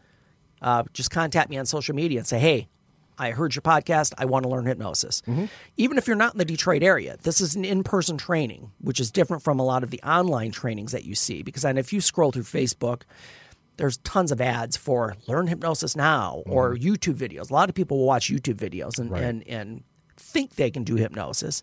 uh, 0.62 0.82
just 0.92 1.10
contact 1.12 1.48
me 1.48 1.58
on 1.58 1.66
social 1.66 1.94
media 1.94 2.18
and 2.18 2.26
say, 2.26 2.38
hey, 2.40 2.68
I 3.18 3.30
heard 3.30 3.54
your 3.54 3.62
podcast. 3.62 4.12
I 4.18 4.24
want 4.24 4.44
to 4.44 4.48
learn 4.48 4.66
hypnosis. 4.66 5.22
Mm-hmm. 5.26 5.46
Even 5.76 5.98
if 5.98 6.06
you're 6.06 6.16
not 6.16 6.34
in 6.34 6.38
the 6.38 6.44
Detroit 6.44 6.82
area, 6.82 7.16
this 7.22 7.40
is 7.40 7.54
an 7.54 7.64
in 7.64 7.82
person 7.82 8.18
training, 8.18 8.72
which 8.80 9.00
is 9.00 9.10
different 9.10 9.42
from 9.42 9.58
a 9.58 9.64
lot 9.64 9.82
of 9.82 9.90
the 9.90 10.02
online 10.02 10.50
trainings 10.50 10.92
that 10.92 11.04
you 11.04 11.14
see. 11.14 11.42
Because 11.42 11.62
then 11.62 11.78
if 11.78 11.92
you 11.92 12.00
scroll 12.00 12.32
through 12.32 12.42
Facebook, 12.42 13.02
there's 13.76 13.98
tons 13.98 14.32
of 14.32 14.40
ads 14.40 14.76
for 14.76 15.16
learn 15.26 15.46
hypnosis 15.46 15.96
now 15.96 16.42
or 16.46 16.74
mm-hmm. 16.74 16.88
YouTube 16.88 17.14
videos. 17.14 17.50
A 17.50 17.54
lot 17.54 17.68
of 17.68 17.74
people 17.74 17.98
will 17.98 18.06
watch 18.06 18.30
YouTube 18.30 18.56
videos 18.56 18.98
and, 18.98 19.12
and, 19.12 19.46
and 19.48 19.84
think 20.16 20.56
they 20.56 20.70
can 20.70 20.84
do 20.84 20.96
hypnosis. 20.96 21.62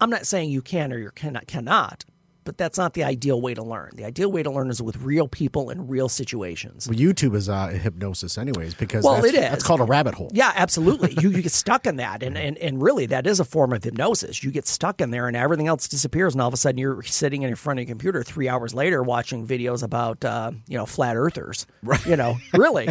I'm 0.00 0.10
not 0.10 0.26
saying 0.26 0.50
you 0.50 0.62
can 0.62 0.92
or 0.92 0.98
you 0.98 1.10
cannot, 1.10 1.46
cannot, 1.46 2.04
but 2.44 2.56
that's 2.56 2.78
not 2.78 2.94
the 2.94 3.04
ideal 3.04 3.40
way 3.40 3.54
to 3.54 3.62
learn. 3.62 3.90
The 3.94 4.04
ideal 4.04 4.30
way 4.32 4.42
to 4.42 4.50
learn 4.50 4.70
is 4.70 4.80
with 4.82 4.96
real 4.98 5.28
people 5.28 5.70
in 5.70 5.88
real 5.88 6.08
situations. 6.08 6.88
Well, 6.88 6.98
YouTube 6.98 7.34
is 7.34 7.48
uh, 7.48 7.68
hypnosis, 7.68 8.38
anyways, 8.38 8.74
because 8.74 9.04
Well, 9.04 9.16
that's, 9.16 9.26
it 9.28 9.34
is. 9.34 9.40
That's 9.40 9.64
called 9.64 9.80
a 9.80 9.84
rabbit 9.84 10.14
hole. 10.14 10.30
Yeah, 10.32 10.52
absolutely. 10.54 11.14
you, 11.20 11.30
you 11.30 11.42
get 11.42 11.52
stuck 11.64 11.86
in 11.86 11.96
that. 11.96 12.22
And, 12.22 12.36
and, 12.38 12.56
and 12.58 12.82
really, 12.82 13.06
that 13.06 13.26
is 13.26 13.40
a 13.40 13.44
form 13.44 13.72
of 13.72 13.84
hypnosis. 13.84 14.42
You 14.42 14.50
get 14.50 14.66
stuck 14.66 15.00
in 15.00 15.10
there 15.10 15.28
and 15.28 15.36
everything 15.36 15.66
else 15.68 15.88
disappears. 15.88 16.34
And 16.34 16.42
all 16.42 16.48
of 16.48 16.54
a 16.54 16.56
sudden, 16.56 16.78
you're 16.78 17.02
sitting 17.02 17.42
in 17.42 17.54
front 17.56 17.78
of 17.80 17.86
your 17.86 17.92
computer 17.92 18.22
three 18.22 18.48
hours 18.48 18.74
later 18.74 19.02
watching 19.02 19.46
videos 19.46 19.82
about, 19.82 20.24
uh, 20.24 20.52
you 20.66 20.76
know, 20.76 20.86
flat 20.86 21.16
earthers. 21.16 21.66
Right. 21.82 22.04
You 22.06 22.16
know, 22.16 22.36
really. 22.54 22.88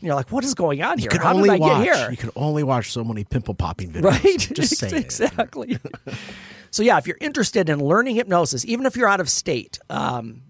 you're 0.00 0.14
like, 0.14 0.30
what 0.32 0.44
is 0.44 0.54
going 0.54 0.82
on 0.82 0.98
here? 0.98 1.04
You 1.04 1.10
can 1.10 1.20
How 1.20 1.34
only 1.34 1.48
did 1.48 1.54
I 1.54 1.58
watch. 1.58 1.84
get 1.84 1.96
here? 1.96 2.10
You 2.10 2.16
can 2.16 2.30
only 2.36 2.62
watch 2.62 2.92
so 2.92 3.04
many 3.04 3.24
pimple 3.24 3.54
popping 3.54 3.92
videos. 3.92 4.02
right? 4.04 4.38
Just 4.54 4.76
saying. 4.76 4.94
exactly. 4.94 5.78
so 6.70 6.82
yeah, 6.82 6.98
if 6.98 7.06
you're 7.06 7.18
interested 7.20 7.68
in 7.68 7.78
learning 7.84 8.16
hypnosis, 8.16 8.39
even 8.66 8.86
if 8.86 8.96
you're 8.96 9.08
out 9.08 9.20
of 9.20 9.28
state, 9.28 9.78
um, 9.88 10.42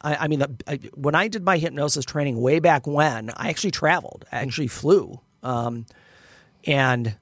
I, 0.00 0.16
I 0.16 0.28
mean, 0.28 0.38
the, 0.40 0.50
I, 0.66 0.76
when 0.94 1.14
I 1.14 1.28
did 1.28 1.44
my 1.44 1.58
hypnosis 1.58 2.04
training 2.04 2.40
way 2.40 2.60
back 2.60 2.86
when, 2.86 3.30
I 3.30 3.48
actually 3.48 3.72
traveled. 3.72 4.24
I 4.30 4.38
actually 4.38 4.68
flew, 4.68 5.20
um, 5.42 5.86
and 6.64 7.16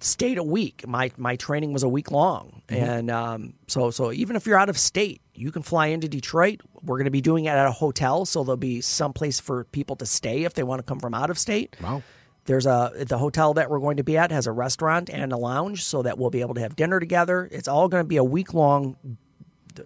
stayed 0.00 0.38
a 0.38 0.42
week. 0.42 0.86
My 0.86 1.10
my 1.16 1.36
training 1.36 1.72
was 1.72 1.82
a 1.82 1.88
week 1.88 2.10
long, 2.10 2.62
and 2.68 3.10
um, 3.10 3.54
so 3.66 3.90
so 3.90 4.12
even 4.12 4.36
if 4.36 4.46
you're 4.46 4.58
out 4.58 4.68
of 4.68 4.78
state, 4.78 5.20
you 5.34 5.50
can 5.50 5.62
fly 5.62 5.88
into 5.88 6.08
Detroit. 6.08 6.60
We're 6.82 6.98
going 6.98 7.06
to 7.06 7.10
be 7.10 7.20
doing 7.20 7.46
it 7.46 7.50
at 7.50 7.66
a 7.66 7.72
hotel, 7.72 8.24
so 8.24 8.44
there'll 8.44 8.56
be 8.56 8.80
some 8.80 9.12
place 9.12 9.40
for 9.40 9.64
people 9.64 9.96
to 9.96 10.06
stay 10.06 10.44
if 10.44 10.54
they 10.54 10.62
want 10.62 10.80
to 10.80 10.82
come 10.84 11.00
from 11.00 11.14
out 11.14 11.30
of 11.30 11.38
state. 11.38 11.76
Wow. 11.82 12.02
There's 12.44 12.66
a 12.66 12.92
the 13.06 13.18
hotel 13.18 13.54
that 13.54 13.68
we're 13.70 13.80
going 13.80 13.98
to 13.98 14.04
be 14.04 14.16
at 14.16 14.30
has 14.32 14.46
a 14.46 14.52
restaurant 14.52 15.10
and 15.10 15.32
a 15.32 15.36
lounge, 15.36 15.84
so 15.84 16.02
that 16.02 16.16
we'll 16.16 16.30
be 16.30 16.40
able 16.40 16.54
to 16.54 16.60
have 16.60 16.76
dinner 16.76 16.98
together. 17.00 17.48
It's 17.52 17.68
all 17.68 17.88
going 17.88 18.02
to 18.04 18.08
be 18.08 18.16
a 18.16 18.24
week 18.24 18.54
long, 18.54 18.96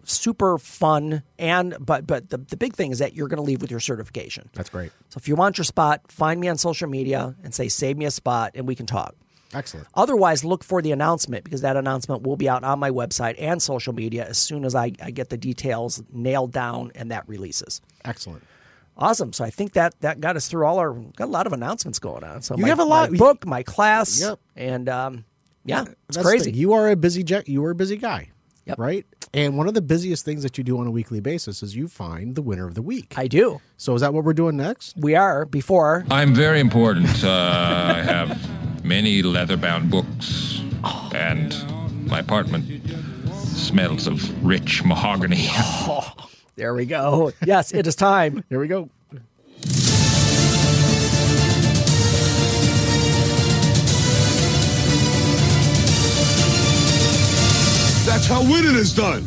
super 0.04 0.58
fun, 0.58 1.22
and 1.38 1.76
but 1.80 2.06
but 2.06 2.30
the 2.30 2.38
the 2.38 2.56
big 2.56 2.74
thing 2.74 2.90
is 2.92 2.98
that 2.98 3.14
you're 3.14 3.28
going 3.28 3.38
to 3.38 3.42
leave 3.42 3.60
with 3.62 3.70
your 3.70 3.80
certification. 3.80 4.48
That's 4.54 4.70
great. 4.70 4.92
So 5.10 5.18
if 5.18 5.28
you 5.28 5.36
want 5.36 5.58
your 5.58 5.64
spot, 5.64 6.10
find 6.10 6.40
me 6.40 6.48
on 6.48 6.58
social 6.58 6.88
media 6.88 7.34
and 7.44 7.54
say 7.54 7.68
save 7.68 7.96
me 7.96 8.04
a 8.04 8.10
spot, 8.10 8.52
and 8.54 8.66
we 8.66 8.74
can 8.74 8.86
talk. 8.86 9.14
Excellent. 9.54 9.86
Otherwise, 9.94 10.44
look 10.44 10.64
for 10.64 10.80
the 10.80 10.92
announcement 10.92 11.44
because 11.44 11.60
that 11.60 11.76
announcement 11.76 12.22
will 12.22 12.36
be 12.36 12.48
out 12.48 12.64
on 12.64 12.78
my 12.78 12.90
website 12.90 13.34
and 13.38 13.60
social 13.62 13.92
media 13.92 14.26
as 14.26 14.38
soon 14.38 14.64
as 14.64 14.74
I, 14.74 14.92
I 15.02 15.10
get 15.10 15.28
the 15.28 15.36
details 15.36 16.02
nailed 16.10 16.52
down 16.52 16.90
and 16.94 17.10
that 17.10 17.28
releases. 17.28 17.82
Excellent. 18.02 18.42
Awesome. 18.96 19.32
So 19.34 19.44
I 19.44 19.50
think 19.50 19.74
that 19.74 19.98
that 20.00 20.20
got 20.20 20.36
us 20.36 20.48
through 20.48 20.64
all 20.64 20.78
our 20.78 20.92
got 20.94 21.26
a 21.26 21.30
lot 21.30 21.46
of 21.46 21.52
announcements 21.52 21.98
going 21.98 22.24
on. 22.24 22.40
So 22.40 22.56
You 22.56 22.62
my, 22.62 22.68
have 22.68 22.78
a 22.78 22.84
lot- 22.84 23.10
my 23.10 23.18
book, 23.18 23.46
my 23.46 23.62
class, 23.62 24.20
Yep. 24.22 24.38
and 24.56 24.88
um, 24.88 25.24
yeah, 25.66 25.82
it's 26.08 26.16
That's 26.16 26.26
crazy. 26.26 26.52
You 26.52 26.72
are 26.72 26.88
a 26.90 26.96
busy 26.96 27.22
jet. 27.22 27.46
You 27.46 27.62
are 27.66 27.70
a 27.72 27.74
busy 27.74 27.96
guy. 27.98 28.30
Yep. 28.64 28.78
Right. 28.78 29.06
And 29.34 29.56
one 29.56 29.66
of 29.66 29.72
the 29.72 29.80
busiest 29.80 30.24
things 30.26 30.42
that 30.42 30.58
you 30.58 30.64
do 30.64 30.78
on 30.78 30.86
a 30.86 30.90
weekly 30.90 31.20
basis 31.20 31.62
is 31.62 31.74
you 31.74 31.88
find 31.88 32.34
the 32.34 32.42
winner 32.42 32.66
of 32.66 32.74
the 32.74 32.82
week. 32.82 33.14
I 33.16 33.28
do. 33.28 33.60
so 33.78 33.94
is 33.94 34.02
that 34.02 34.12
what 34.12 34.24
we're 34.24 34.34
doing 34.34 34.58
next? 34.58 34.94
We 34.98 35.14
are 35.14 35.46
before. 35.46 36.04
I'm 36.10 36.34
very 36.34 36.60
important. 36.60 37.24
Uh, 37.24 37.94
I 37.96 38.02
have 38.02 38.84
many 38.84 39.22
leather 39.22 39.56
bound 39.56 39.90
books, 39.90 40.60
and 41.14 41.54
my 42.06 42.18
apartment 42.18 42.66
smells 43.34 44.06
of 44.06 44.44
rich 44.44 44.84
mahogany. 44.84 45.48
There 46.54 46.74
we 46.74 46.84
go. 46.84 47.32
Yes, 47.46 47.72
it 47.72 47.86
is 47.86 47.96
time. 47.96 48.44
Here 48.50 48.60
we 48.60 48.68
go. 48.68 48.90
That's 58.04 58.26
how 58.26 58.42
winning 58.42 58.74
is 58.74 58.94
done. 58.94 59.26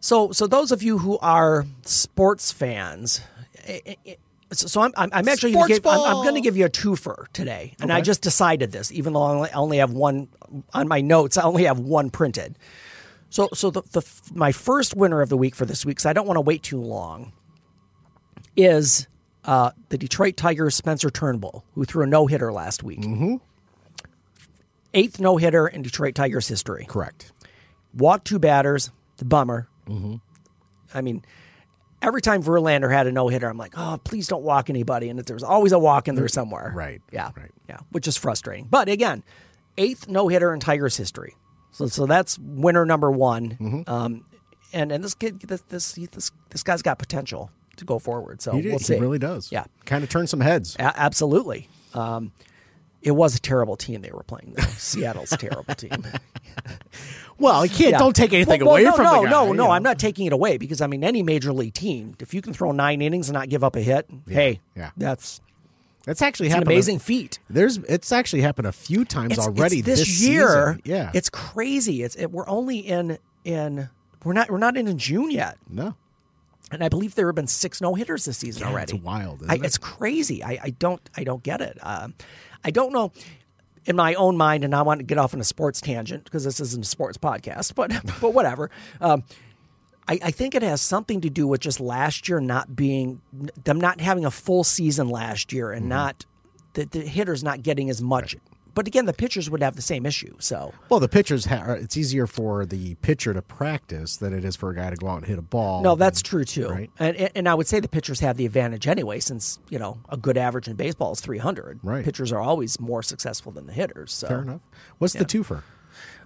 So, 0.00 0.32
so 0.32 0.46
those 0.46 0.72
of 0.72 0.82
you 0.82 0.98
who 0.98 1.18
are 1.18 1.66
sports 1.82 2.52
fans, 2.52 3.20
eh, 3.64 3.80
eh, 3.86 3.94
eh, 4.06 4.14
so 4.52 4.66
so 4.66 4.80
I'm, 4.82 4.92
I'm, 4.96 5.10
I'm 5.12 5.28
actually 5.28 5.52
gonna 5.52 5.68
give, 5.68 5.86
I'm, 5.86 6.00
I'm 6.00 6.22
going 6.22 6.34
to 6.34 6.40
give 6.40 6.56
you 6.56 6.64
a 6.64 6.70
twofer 6.70 7.26
today, 7.32 7.74
and 7.80 7.92
I 7.92 8.02
just 8.02 8.20
decided 8.22 8.70
this, 8.72 8.92
even 8.92 9.14
though 9.14 9.22
I 9.22 9.32
only, 9.32 9.50
only 9.52 9.76
have 9.78 9.92
one 9.92 10.28
on 10.74 10.88
my 10.88 11.00
notes. 11.00 11.36
I 11.36 11.42
only 11.42 11.64
have 11.64 11.78
one 11.78 12.10
printed. 12.10 12.56
So, 13.30 13.48
so 13.54 13.70
the, 13.70 13.82
the 13.92 14.02
my 14.34 14.52
first 14.52 14.94
winner 14.94 15.22
of 15.22 15.28
the 15.28 15.36
week 15.36 15.54
for 15.54 15.64
this 15.64 15.86
week, 15.86 15.96
because 15.96 16.06
I 16.06 16.12
don't 16.12 16.26
want 16.26 16.36
to 16.36 16.42
wait 16.42 16.62
too 16.62 16.80
long, 16.80 17.32
is 18.56 19.08
uh, 19.44 19.70
the 19.88 19.96
Detroit 19.98 20.36
Tigers' 20.36 20.76
Spencer 20.76 21.10
Turnbull, 21.10 21.64
who 21.74 21.84
threw 21.84 22.04
a 22.04 22.06
no 22.06 22.26
hitter 22.26 22.52
last 22.52 22.82
week. 22.82 23.00
Eighth 24.94 25.20
no 25.20 25.36
hitter 25.36 25.66
in 25.66 25.82
Detroit 25.82 26.14
Tigers 26.14 26.48
history. 26.48 26.84
Correct. 26.88 27.32
Walked 27.94 28.26
two 28.26 28.38
batters. 28.38 28.90
The 29.18 29.24
bummer. 29.24 29.68
Mm-hmm. 29.88 30.16
I 30.94 31.00
mean, 31.00 31.24
every 32.00 32.22
time 32.22 32.42
Verlander 32.42 32.92
had 32.92 33.06
a 33.06 33.12
no 33.12 33.28
hitter, 33.28 33.48
I'm 33.48 33.58
like, 33.58 33.74
oh, 33.76 33.98
please 34.02 34.26
don't 34.28 34.42
walk 34.42 34.68
anybody. 34.70 35.08
And 35.08 35.18
there 35.20 35.34
was 35.36 35.42
always 35.42 35.72
a 35.72 35.78
walk 35.78 36.08
in 36.08 36.14
there 36.14 36.28
somewhere. 36.28 36.72
Right, 36.74 37.00
Yeah. 37.12 37.30
right. 37.36 37.50
Yeah. 37.68 37.78
Which 37.90 38.08
is 38.08 38.16
frustrating. 38.16 38.66
But 38.70 38.88
again, 38.88 39.22
eighth 39.78 40.08
no 40.08 40.28
hitter 40.28 40.52
in 40.52 40.60
Tigers 40.60 40.96
history. 40.96 41.36
So 41.70 41.86
so 41.86 42.06
that's 42.06 42.38
winner 42.38 42.84
number 42.84 43.10
one. 43.10 43.50
Mm-hmm. 43.50 43.90
Um, 43.90 44.24
and 44.72 44.92
and 44.92 45.02
this 45.02 45.14
kid, 45.14 45.40
this 45.40 45.62
this 45.68 45.92
this 45.94 46.30
this 46.50 46.62
guy's 46.62 46.82
got 46.82 46.98
potential 46.98 47.50
to 47.76 47.84
go 47.84 47.98
forward. 47.98 48.42
So 48.42 48.52
He, 48.52 48.68
we'll 48.68 48.78
he 48.78 48.96
really 48.96 49.18
does. 49.18 49.50
Yeah. 49.50 49.64
Kind 49.86 50.04
of 50.04 50.10
turn 50.10 50.26
some 50.26 50.40
heads. 50.40 50.76
A- 50.76 50.98
absolutely. 51.00 51.68
Um, 51.94 52.32
it 53.02 53.10
was 53.12 53.34
a 53.36 53.40
terrible 53.40 53.76
team 53.76 54.00
they 54.02 54.10
were 54.12 54.22
playing. 54.22 54.54
Though. 54.56 54.62
Seattle's 54.64 55.32
a 55.32 55.36
terrible 55.36 55.74
team. 55.74 55.90
Well, 57.38 57.64
you 57.66 57.70
can't. 57.70 57.90
Yeah. 57.92 57.98
Don't 57.98 58.14
take 58.14 58.32
anything 58.32 58.60
Well, 58.60 58.70
away 58.72 58.84
no, 58.84 58.92
from 58.94 59.04
no, 59.04 59.16
the 59.22 59.24
guy. 59.24 59.30
No, 59.30 59.46
no, 59.46 59.52
know. 59.64 59.70
I'm 59.70 59.82
not 59.82 59.98
taking 59.98 60.26
it 60.26 60.32
away 60.32 60.58
because 60.58 60.80
I 60.80 60.86
mean, 60.86 61.02
any 61.02 61.22
major 61.24 61.52
league 61.52 61.74
team, 61.74 62.14
if 62.20 62.34
you 62.34 62.40
can 62.42 62.52
throw 62.52 62.70
nine 62.70 63.02
innings 63.02 63.28
and 63.28 63.34
not 63.34 63.48
give 63.48 63.64
up 63.64 63.74
a 63.74 63.80
hit, 63.80 64.06
hey, 64.28 64.60
yeah. 64.76 64.90
that's 64.96 65.40
that's 66.04 66.22
actually 66.22 66.46
it's 66.46 66.54
an 66.54 66.60
happened. 66.60 66.70
a- 66.70 66.74
amazing 66.74 66.98
feat. 67.00 67.40
There's. 67.50 67.78
It's 67.78 68.12
actually 68.12 68.42
happened 68.42 68.68
a 68.68 68.72
few 68.72 69.04
times 69.04 69.32
It's, 69.32 69.40
already 69.46 69.78
it's 69.78 69.86
this, 69.86 69.98
this, 70.00 70.20
year. 70.22 70.74
season. 70.74 70.82
Yeah. 70.84 71.10
it's 71.14 71.30
crazy. 71.30 72.02
It's 72.04 72.14
it, 72.16 72.30
we're 72.30 72.48
only 72.48 72.78
in 72.78 73.18
in 73.44 73.88
we're 74.22 74.34
not 74.34 74.48
we're 74.50 74.58
not 74.58 74.76
in 74.76 74.96
June 74.98 75.30
yet, 75.32 75.56
no. 75.68 75.96
and 76.70 76.84
I 76.84 76.88
believe 76.88 77.16
there 77.16 77.26
have 77.26 77.34
been 77.34 77.48
six 77.48 77.80
no 77.80 77.94
hitters 77.94 78.24
this 78.24 78.38
season 78.38 78.62
Yeah, 78.62 78.70
already. 78.70 78.94
it's 78.94 79.02
wild, 79.02 79.40
isn't 79.42 79.50
I, 79.50 79.54
it? 79.56 79.64
It's 79.64 79.78
crazy. 79.78 80.44
I, 80.44 80.58
I 80.62 80.70
don't 80.70 81.00
I 81.16 81.24
don't 81.24 81.42
get 81.42 81.60
it. 81.60 81.76
Um, 81.82 82.14
I 82.64 82.70
don't 82.70 82.92
know. 82.92 83.12
In 83.84 83.96
my 83.96 84.14
own 84.14 84.36
mind, 84.36 84.62
and 84.62 84.76
I 84.76 84.82
want 84.82 85.00
to 85.00 85.04
get 85.04 85.18
off 85.18 85.34
on 85.34 85.40
a 85.40 85.44
sports 85.44 85.80
tangent 85.80 86.22
because 86.22 86.44
this 86.44 86.60
isn't 86.60 86.84
a 86.84 86.88
sports 86.88 87.18
podcast, 87.18 87.74
but 87.74 87.90
but 88.20 88.32
whatever. 88.32 88.70
Um, 89.00 89.24
I, 90.06 90.18
I 90.22 90.30
think 90.30 90.54
it 90.54 90.62
has 90.62 90.80
something 90.80 91.20
to 91.22 91.30
do 91.30 91.48
with 91.48 91.60
just 91.60 91.80
last 91.80 92.28
year 92.28 92.40
not 92.40 92.76
being 92.76 93.20
them 93.64 93.80
not 93.80 94.00
having 94.00 94.24
a 94.24 94.30
full 94.30 94.62
season 94.62 95.08
last 95.08 95.52
year 95.52 95.66
Mm-hmm. 95.68 95.76
and 95.78 95.88
not 95.88 96.26
the, 96.74 96.84
the 96.86 97.00
hitters 97.00 97.42
not 97.42 97.62
getting 97.62 97.90
as 97.90 98.00
much. 98.00 98.36
But 98.74 98.86
again, 98.86 99.04
the 99.06 99.12
pitchers 99.12 99.50
would 99.50 99.62
have 99.62 99.76
the 99.76 99.82
same 99.82 100.06
issue. 100.06 100.34
So 100.38 100.72
Well, 100.88 100.98
the 101.00 101.08
pitchers. 101.08 101.44
Ha- 101.44 101.74
it's 101.74 101.96
easier 101.96 102.26
for 102.26 102.64
the 102.64 102.94
pitcher 102.96 103.34
to 103.34 103.42
practice 103.42 104.16
than 104.16 104.32
it 104.32 104.44
is 104.44 104.56
for 104.56 104.70
a 104.70 104.74
guy 104.74 104.88
to 104.90 104.96
go 104.96 105.08
out 105.08 105.16
and 105.18 105.26
hit 105.26 105.38
a 105.38 105.42
ball. 105.42 105.82
no, 105.82 105.94
that's 105.94 106.20
and- 106.20 106.24
true 106.24 106.44
too. 106.44 106.68
Right. 106.68 106.90
And, 106.98 107.16
and 107.34 107.48
I 107.48 107.54
would 107.54 107.66
say 107.66 107.80
the 107.80 107.88
pitchers 107.88 108.20
have 108.20 108.36
the 108.36 108.46
advantage 108.46 108.86
anyway, 108.86 109.20
since 109.20 109.58
you 109.68 109.78
know 109.78 109.98
a 110.08 110.16
good 110.16 110.38
average 110.38 110.68
in 110.68 110.76
baseball 110.76 111.12
is 111.12 111.20
three 111.20 111.38
hundred. 111.38 111.80
Right. 111.82 112.04
Pitchers 112.04 112.32
are 112.32 112.40
always 112.40 112.80
more 112.80 113.02
successful 113.02 113.52
than 113.52 113.66
the 113.66 113.72
hitters. 113.74 114.12
So 114.12 114.28
Fair 114.28 114.40
enough. 114.42 114.62
What's 114.98 115.12
the 115.14 115.24
twofer? 115.24 115.62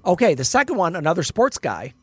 Okay, 0.04 0.34
the 0.34 0.44
second 0.44 0.76
one, 0.76 0.94
another 0.94 1.24
sports 1.24 1.58
guy, 1.58 1.94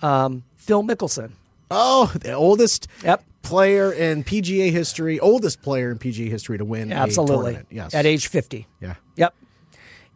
um, 0.00 0.44
Phil 0.56 0.82
Mickelson. 0.82 1.32
Oh, 1.70 2.10
the 2.14 2.32
oldest 2.32 2.88
Yep. 3.04 3.22
player 3.42 3.92
in 3.92 4.24
PGA 4.24 4.70
history, 4.70 5.20
oldest 5.20 5.60
player 5.60 5.90
in 5.90 5.98
PGA 5.98 6.30
history 6.30 6.56
to 6.56 6.64
win 6.64 6.90
Absolutely. 6.92 7.36
tournament. 7.36 7.66
Yes. 7.70 7.94
At 7.94 8.06
age 8.06 8.28
50. 8.28 8.66
Yeah. 8.80 8.94
Yep. 9.16 9.34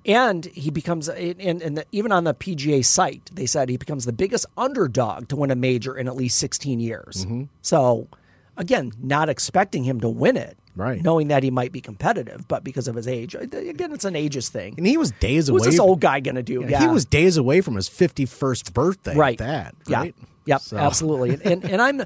And 0.05 0.47
he 0.47 0.71
becomes, 0.71 1.09
and, 1.09 1.63
and 1.63 1.79
the, 1.79 1.87
even 1.93 2.11
on 2.11 2.25
the 2.25 2.35
PGA 2.35 2.85
site, 2.85 3.31
they 3.33 3.47
said 3.47 3.69
he 3.69 3.77
becomes 3.77 4.05
the 4.05 4.13
biggest 4.13 4.47
underdog 4.57 5.29
to 5.29 5.37
win 5.37 5.51
a 5.51 5.57
major 5.57 5.97
in 5.97 6.09
at 6.09 6.17
least 6.17 6.39
16 6.39 6.81
years. 6.81 7.25
Mm-hmm. 7.25 7.45
So, 7.63 8.09
again, 8.57 8.93
not 9.01 9.29
expecting 9.29 9.85
him 9.85 10.01
to 10.01 10.09
win 10.09 10.37
it, 10.37 10.57
Right. 10.75 11.03
Knowing 11.03 11.29
that 11.29 11.43
he 11.43 11.51
might 11.51 11.71
be 11.71 11.81
competitive, 11.83 12.49
but 12.49 12.65
because 12.65 12.89
of 12.89 12.95
his 12.95 13.07
age, 13.07 13.35
uh, 13.37 13.41
again, 13.41 13.93
it's 13.93 14.07
an 14.07 14.17
ages 14.17 14.49
thing. 14.49 14.75
And 14.79 14.87
he 14.87 14.97
was 14.97 15.11
days 15.13 15.51
What's 15.51 15.51
away. 15.51 15.57
What's 15.59 15.67
this 15.73 15.81
old 15.81 16.01
guy 16.01 16.21
going 16.21 16.37
to 16.37 16.43
do? 16.43 16.65
Yeah, 16.67 16.81
He 16.81 16.87
was 16.89 17.05
days 17.05 17.37
away 17.37 17.61
from 17.61 17.75
his 17.77 17.91
51st 17.91 18.73
birthday. 18.73 19.15
right. 19.15 19.39
At 19.41 19.47
that. 19.47 19.75
Yeah. 19.87 20.11
Yep. 20.47 20.61
So- 20.63 20.77
Absolutely. 20.79 21.31
And, 21.35 21.43
and 21.45 21.65
and 21.65 21.83
I'm, 21.83 22.03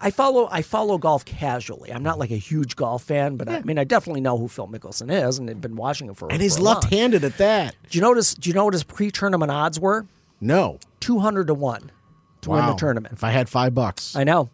I 0.00 0.10
follow 0.10 0.48
I 0.50 0.62
follow 0.62 0.98
golf 0.98 1.24
casually. 1.24 1.92
I'm 1.92 2.02
not 2.02 2.18
like 2.18 2.30
a 2.32 2.36
huge 2.36 2.74
golf 2.74 3.04
fan, 3.04 3.36
but 3.36 3.48
I, 3.48 3.56
I 3.58 3.62
mean 3.62 3.78
I 3.78 3.84
definitely 3.84 4.20
know 4.20 4.36
who 4.36 4.48
Phil 4.48 4.66
Mickelson 4.66 5.12
is, 5.12 5.38
and 5.38 5.48
I've 5.48 5.60
been 5.60 5.76
watching 5.76 6.08
him 6.08 6.14
for. 6.14 6.28
And 6.32 6.42
he's 6.42 6.56
for 6.56 6.62
a 6.62 6.64
left-handed 6.64 7.22
at 7.22 7.36
that. 7.38 7.76
Do 7.88 7.96
you 7.98 8.02
notice? 8.02 8.34
Do 8.34 8.48
you 8.50 8.54
know 8.54 8.64
what 8.64 8.74
his 8.74 8.82
pre-tournament 8.82 9.52
odds 9.52 9.78
were? 9.78 10.06
No. 10.40 10.80
Two 10.98 11.20
hundred 11.20 11.46
to 11.48 11.54
one 11.54 11.92
to 12.40 12.50
win 12.50 12.66
the 12.66 12.74
tournament. 12.74 13.12
If 13.14 13.22
I 13.22 13.30
had 13.30 13.48
five 13.48 13.74
bucks. 13.74 14.16
I 14.16 14.24
know. 14.24 14.50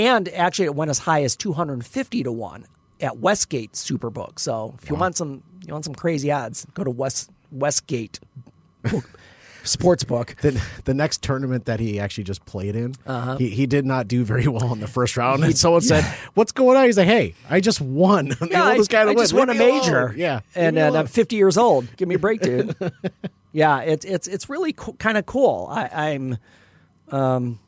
And 0.00 0.28
actually, 0.30 0.64
it 0.66 0.74
went 0.74 0.90
as 0.90 0.98
high 1.00 1.22
as 1.24 1.36
two 1.36 1.52
hundred 1.52 1.74
and 1.74 1.86
fifty 1.86 2.22
to 2.22 2.32
one 2.32 2.66
at 3.00 3.18
Westgate 3.18 3.72
Superbook. 3.72 4.38
So 4.38 4.74
if 4.82 4.88
you 4.90 4.96
want 4.96 5.16
some, 5.16 5.42
you 5.66 5.72
want 5.72 5.84
some 5.84 5.94
crazy 5.94 6.30
odds, 6.32 6.66
go 6.74 6.84
to 6.84 6.90
West 6.90 7.30
Westgate 7.50 8.20
Sportsbook. 9.64 10.36
the, 10.40 10.62
the 10.84 10.94
next 10.94 11.22
tournament 11.22 11.66
that 11.66 11.80
he 11.80 12.00
actually 12.00 12.24
just 12.24 12.44
played 12.46 12.74
in, 12.76 12.94
Uh-huh. 13.06 13.36
he, 13.36 13.48
he 13.50 13.66
did 13.66 13.84
not 13.84 14.08
do 14.08 14.24
very 14.24 14.46
well 14.48 14.72
in 14.72 14.80
the 14.80 14.86
first 14.86 15.16
round. 15.16 15.44
And 15.44 15.56
someone 15.56 15.82
said, 15.82 16.04
"What's 16.34 16.52
going 16.52 16.76
on?" 16.78 16.84
He's 16.86 16.96
like, 16.98 17.06
"Hey, 17.08 17.34
I 17.48 17.60
just 17.60 17.80
won. 17.80 18.32
I'm 18.40 18.48
the 18.48 18.52
Yeah, 18.52 18.64
I, 18.64 18.78
guy 18.84 19.08
I 19.08 19.14
just 19.14 19.34
won 19.34 19.50
a 19.50 19.54
me 19.54 19.58
alone." 19.68 19.80
major. 19.80 20.14
Yeah, 20.16 20.40
and, 20.54 20.78
and 20.78 20.96
I'm 20.96 21.06
50 21.06 21.36
years 21.36 21.58
old. 21.58 21.94
Give 21.96 22.08
me 22.08 22.14
a 22.14 22.18
break, 22.18 22.40
dude. 22.40 22.74
yeah, 23.52 23.80
it's 23.80 24.04
it's 24.06 24.26
it's 24.28 24.48
really 24.48 24.72
co- 24.72 24.94
kind 24.94 25.18
of 25.18 25.26
cool. 25.26 25.68
I, 25.70 25.88
I'm, 26.12 26.38
um, 27.10 27.58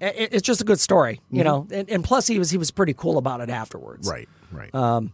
it, 0.00 0.28
it's 0.32 0.42
just 0.42 0.60
a 0.60 0.64
good 0.64 0.80
story, 0.80 1.20
you 1.30 1.44
know. 1.44 1.66
And, 1.70 1.88
and 1.90 2.04
plus, 2.04 2.26
he 2.26 2.38
was 2.38 2.50
he 2.50 2.58
was 2.58 2.70
pretty 2.70 2.94
cool 2.94 3.18
about 3.18 3.40
it 3.40 3.50
afterwards. 3.50 4.08
right, 4.08 4.28
right. 4.52 4.74
Um, 4.74 5.12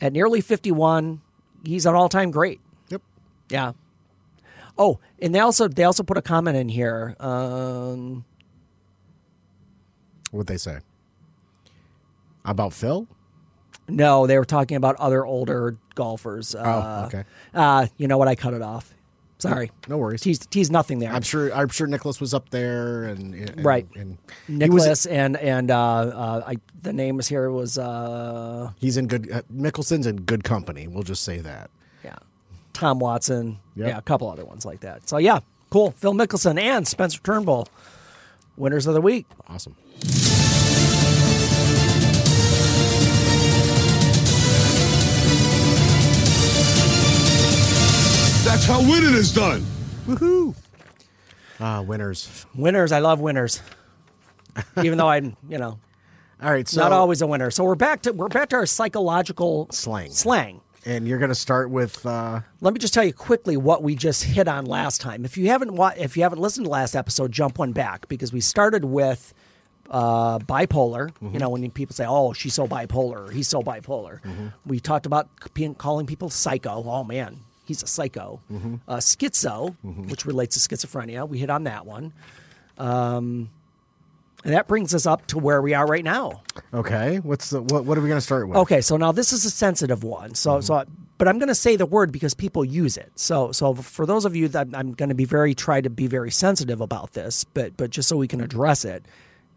At 0.00 0.12
nearly 0.12 0.40
51, 0.40 1.20
he's 1.64 1.86
an 1.86 1.94
all 1.94 2.08
time 2.08 2.30
great. 2.30 2.60
yep. 2.88 3.02
Yeah. 3.48 3.72
Oh, 4.78 4.98
and 5.20 5.34
they 5.34 5.40
also 5.40 5.68
they 5.68 5.84
also 5.84 6.02
put 6.02 6.16
a 6.18 6.22
comment 6.22 6.56
in 6.56 6.68
here. 6.68 7.16
Um, 7.20 8.24
What 10.30 10.46
they 10.46 10.56
say 10.58 10.78
about 12.44 12.72
Phil? 12.72 13.06
no, 13.88 14.26
they 14.26 14.36
were 14.36 14.44
talking 14.44 14.76
about 14.76 14.96
other 14.96 15.24
older 15.24 15.76
golfers. 15.94 16.54
Uh, 16.54 17.04
okay. 17.06 17.24
Uh, 17.54 17.86
you 17.96 18.08
know 18.08 18.18
what? 18.18 18.26
I 18.28 18.34
cut 18.34 18.52
it 18.52 18.60
off. 18.62 18.92
Sorry. 19.38 19.70
No 19.86 19.98
worries. 19.98 20.22
Tease, 20.22 20.38
tease 20.46 20.70
nothing 20.70 20.98
there. 20.98 21.12
I'm 21.12 21.20
sure. 21.22 21.52
I'm 21.54 21.68
sure 21.68 21.86
Nicklaus 21.86 22.20
was 22.20 22.32
up 22.32 22.48
there, 22.50 23.04
and, 23.04 23.34
and 23.34 23.64
Right. 23.64 23.86
And 23.94 24.16
he 24.46 24.54
was- 24.70 24.84
Nicklaus 24.84 25.06
and 25.06 25.36
and 25.36 25.70
uh, 25.70 25.78
uh, 25.78 26.42
I 26.46 26.56
the 26.82 26.92
name 26.94 27.16
was 27.18 27.28
here 27.28 27.50
was 27.50 27.76
uh, 27.76 28.70
he's 28.78 28.96
in 28.96 29.08
good. 29.08 29.30
Uh, 29.30 29.42
Mickelson's 29.54 30.06
in 30.06 30.16
good 30.22 30.42
company. 30.42 30.88
We'll 30.88 31.02
just 31.02 31.22
say 31.22 31.38
that. 31.40 31.70
yeah 32.02 32.16
Tom 32.72 32.98
Watson. 32.98 33.58
Yep. 33.74 33.88
Yeah, 33.88 33.98
a 33.98 34.02
couple 34.02 34.30
other 34.30 34.44
ones 34.46 34.64
like 34.64 34.80
that. 34.80 35.06
So 35.08 35.18
yeah, 35.18 35.40
cool. 35.70 35.90
Phil 35.92 36.14
Mickelson 36.14 36.58
and 36.58 36.88
Spencer 36.88 37.20
Turnbull, 37.22 37.68
winners 38.56 38.86
of 38.86 38.94
the 38.94 39.02
week. 39.02 39.26
Awesome. 39.48 39.76
That's 48.66 48.80
how 48.82 48.90
winning 48.90 49.14
is 49.14 49.32
done. 49.32 49.64
Woohoo! 50.08 50.52
Ah, 51.60 51.82
winners. 51.82 52.46
Winners. 52.52 52.90
I 52.90 52.98
love 52.98 53.20
winners. 53.20 53.62
Even 54.82 54.98
though 54.98 55.08
I'm 55.08 55.36
you 55.48 55.56
know 55.58 55.78
All 56.42 56.50
right, 56.50 56.66
so 56.66 56.80
not 56.80 56.90
always 56.90 57.22
a 57.22 57.28
winner. 57.28 57.52
So 57.52 57.62
we're 57.62 57.76
back 57.76 58.02
to 58.02 58.12
we're 58.12 58.26
back 58.26 58.48
to 58.48 58.56
our 58.56 58.66
psychological 58.66 59.68
Slang. 59.70 60.10
Slang. 60.10 60.62
and 60.84 61.06
you're 61.06 61.20
going 61.20 61.28
to 61.28 61.34
start 61.36 61.70
with. 61.70 62.04
Uh, 62.04 62.40
Let 62.60 62.74
me 62.74 62.80
just 62.80 62.92
tell 62.92 63.04
you 63.04 63.12
quickly 63.12 63.56
what 63.56 63.84
we 63.84 63.94
just 63.94 64.24
hit 64.24 64.48
on 64.48 64.66
last 64.66 65.00
time. 65.00 65.24
If 65.24 65.38
you 65.38 65.46
haven't 65.46 65.72
wa- 65.76 65.94
if 65.96 66.16
you 66.16 66.24
haven't 66.24 66.40
listened 66.40 66.66
to 66.66 66.70
last 66.70 66.96
episode, 66.96 67.30
jump 67.30 67.60
one 67.60 67.70
back 67.70 68.08
because 68.08 68.32
we 68.32 68.40
started 68.40 68.84
with 68.84 69.32
uh, 69.90 70.40
bipolar. 70.40 71.12
You 71.32 71.38
know, 71.38 71.50
when 71.50 71.70
people 71.70 71.94
say, 71.94 72.04
"Oh, 72.08 72.32
she's 72.32 72.54
so 72.54 72.66
bipolar," 72.66 73.28
or 73.28 73.30
"He's 73.30 73.46
so 73.46 73.62
bipolar," 73.62 74.18
we 74.66 74.80
talked 74.80 75.06
about 75.06 75.28
being, 75.54 75.76
calling 75.76 76.06
people 76.06 76.30
psycho. 76.30 76.82
Oh 76.84 77.04
man, 77.04 77.38
he's 77.66 77.82
a 77.82 77.86
psycho. 77.86 78.40
Uh, 78.88 78.96
schizo, 78.96 79.74
which 80.08 80.24
relates 80.24 80.56
to 80.56 80.76
schizophrenia. 80.76 81.28
We 81.28 81.38
hit 81.38 81.50
on 81.50 81.64
that 81.64 81.84
one. 81.86 82.12
Um, 82.78 83.50
and 84.44 84.54
that 84.54 84.68
brings 84.68 84.94
us 84.94 85.06
up 85.06 85.26
to 85.28 85.38
where 85.38 85.60
we 85.60 85.74
are 85.74 85.86
right 85.86 86.04
now. 86.04 86.42
okay, 86.72 87.18
what's 87.18 87.50
the, 87.50 87.62
what? 87.62 87.84
What 87.84 87.98
are 87.98 88.00
we 88.00 88.08
going 88.08 88.18
to 88.18 88.24
start 88.24 88.46
with? 88.48 88.56
Okay, 88.58 88.80
so 88.80 88.96
now 88.96 89.10
this 89.10 89.32
is 89.32 89.44
a 89.44 89.50
sensitive 89.50 90.04
one. 90.04 90.34
So, 90.34 90.60
so, 90.60 90.84
but 91.18 91.26
I'm 91.26 91.38
going 91.38 91.48
to 91.48 91.54
say 91.54 91.74
the 91.76 91.86
word 91.86 92.12
because 92.12 92.34
people 92.34 92.64
use 92.64 92.96
it. 92.96 93.10
So, 93.16 93.50
so 93.50 93.74
for 93.74 94.06
those 94.06 94.24
of 94.24 94.36
you 94.36 94.46
that 94.48 94.68
I'm 94.72 94.92
going 94.92 95.08
to 95.08 95.14
be 95.16 95.24
very 95.24 95.54
try 95.54 95.80
to 95.80 95.90
be 95.90 96.06
very 96.06 96.30
sensitive 96.30 96.80
about 96.80 97.12
this, 97.12 97.42
but 97.44 97.76
but 97.76 97.90
just 97.90 98.08
so 98.08 98.16
we 98.16 98.28
can 98.28 98.40
address 98.40 98.84
it, 98.84 99.04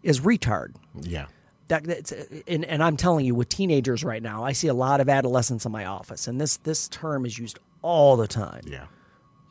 is 0.02 0.22
retard. 0.22 0.74
Yeah. 1.02 1.28
That 1.68 1.84
that's, 1.84 2.12
and, 2.48 2.66
and 2.66 2.82
I'm 2.82 2.98
telling 2.98 3.26
you, 3.28 3.36
with 3.36 3.50
teenagers 3.50 4.04
right 4.04 4.24
now, 4.24 4.44
I 4.44 4.54
see 4.54 4.70
a 4.70 4.74
lot 4.74 5.02
of 5.02 5.10
adolescents 5.10 5.66
in 5.66 5.72
my 5.72 5.86
office, 5.86 6.28
and 6.28 6.42
this 6.42 6.58
this 6.58 6.88
term 6.88 7.28
is 7.28 7.38
used 7.38 7.60
all 7.82 8.18
the 8.18 8.28
time, 8.28 8.62
Yeah. 8.68 8.86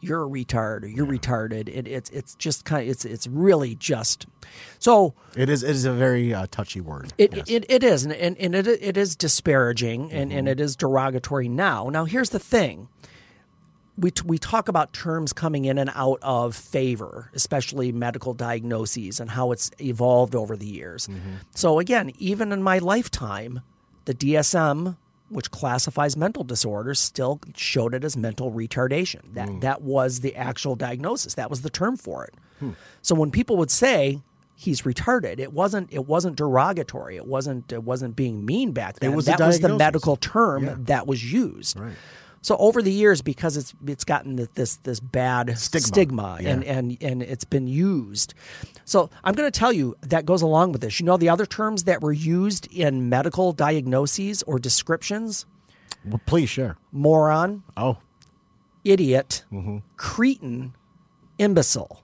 you're 0.00 0.25
a 0.25 0.28
retard 0.28 0.82
or 0.82 0.87
you're 0.87 1.06
retarded. 1.06 1.68
It, 1.68 1.88
it's 1.88 2.11
it's 2.11 2.35
just 2.37 2.64
kind 2.64 2.82
of 2.85 2.88
it's 2.90 3.04
it's 3.04 3.26
really 3.26 3.75
just 3.75 4.26
so 4.78 5.14
It 5.37 5.49
is. 5.49 5.62
It 5.62 5.70
is 5.70 5.85
a 5.85 5.92
very 5.92 6.32
uh, 6.35 6.47
touchy 6.50 6.80
word. 6.80 7.12
it, 7.18 7.35
Yes. 7.37 7.47
it, 7.49 7.64
it 7.68 7.82
is, 7.85 8.04
and, 8.04 8.12
and, 8.12 8.37
and 8.38 8.54
it, 8.54 8.66
it 8.68 8.97
is 8.97 9.16
disparaging 9.16 10.12
and, 10.12 10.32
and 10.32 10.49
it 10.49 10.61
is 10.61 10.76
derogatory 10.76 11.49
now. 11.49 11.88
Now, 11.90 12.04
here's 12.04 12.30
the 12.30 12.38
thing. 12.38 12.88
We, 13.97 14.12
t- 14.12 14.23
we 14.25 14.38
talk 14.38 14.68
about 14.68 14.92
terms 14.92 15.32
coming 15.32 15.64
in 15.64 15.76
and 15.76 15.90
out 15.92 16.20
of 16.23 16.54
favor, 16.54 17.32
especially 17.35 17.90
medical 17.90 18.32
diagnoses 18.32 19.18
and 19.18 19.28
how 19.30 19.50
it's 19.50 19.73
evolved 19.80 20.37
over 20.37 20.56
the 20.56 20.66
years. 20.66 21.08
So, 21.56 21.80
again, 21.80 22.12
even 22.18 22.52
in 22.52 22.62
my 22.62 22.78
lifetime, 22.78 23.61
the 24.04 24.14
DSM, 24.14 24.97
which 25.28 25.50
classifies 25.50 26.16
mental 26.16 26.44
disorders, 26.44 26.99
still 26.99 27.40
showed 27.56 27.94
it 27.94 28.04
as 28.04 28.16
mental 28.16 28.50
retardation. 28.52 29.35
That, 29.35 29.61
that 29.61 29.82
was 29.82 30.20
the 30.20 30.35
actual 30.37 30.75
diagnosis, 30.76 31.35
that 31.35 31.50
was 31.50 31.62
the 31.62 31.70
term 31.70 31.97
for 31.97 32.25
it. 32.25 32.35
So, 33.02 33.14
when 33.14 33.30
people 33.30 33.56
would 33.58 33.70
say, 33.70 34.20
he's 34.56 34.82
retarded. 34.82 35.38
It 35.38 35.52
wasn't. 35.52 35.92
It 35.92 36.06
wasn't 36.06 36.35
derogatory. 36.37 37.16
It 37.16 37.26
wasn't. 37.26 37.73
It 37.73 37.85
wasn't 37.85 38.16
being 38.16 38.44
mean 38.44 38.73
back 38.73 38.99
then. 38.99 39.12
It 39.12 39.16
was 39.16 39.26
that 39.26 39.38
was 39.47 39.61
the 39.61 39.68
medical 39.78 40.16
term 40.16 40.64
that 40.87 41.06
was 41.06 41.32
used. 41.32 41.78
So 42.40 42.57
over 42.59 42.83
the 42.83 42.92
years, 42.92 43.21
because 43.21 43.57
it's 43.57 43.75
it's 43.87 44.04
gotten 44.04 44.49
this 44.54 44.76
this 44.76 45.00
bad 45.00 45.59
Stigma. 45.59 46.38
and 46.40 46.64
and 46.64 46.97
and 47.00 47.23
it's 47.23 47.45
been 47.45 47.66
used. 47.66 48.35
So 48.85 49.11
I'm 49.25 49.35
going 49.35 49.50
to 49.50 49.59
tell 49.59 49.73
you 49.73 49.97
that 50.02 50.25
goes 50.25 50.40
along 50.42 50.73
with 50.73 50.80
this. 50.80 51.00
You 51.00 51.07
know 51.07 51.16
the 51.16 51.28
other 51.28 51.47
terms 51.47 51.85
that 51.85 52.00
were 52.00 52.12
used 52.12 52.73
in 52.73 53.09
medical 53.09 53.52
diagnoses 53.52 54.42
or 54.45 54.59
descriptions: 54.59 55.47
Well, 56.04 56.21
please 56.26 56.49
share. 56.49 56.76
moron, 56.92 57.64
Oh, 57.76 57.99
idiot, 58.85 59.45
mm-hmm. 59.52 59.78
cretin, 59.97 60.75
imbecile 61.38 62.02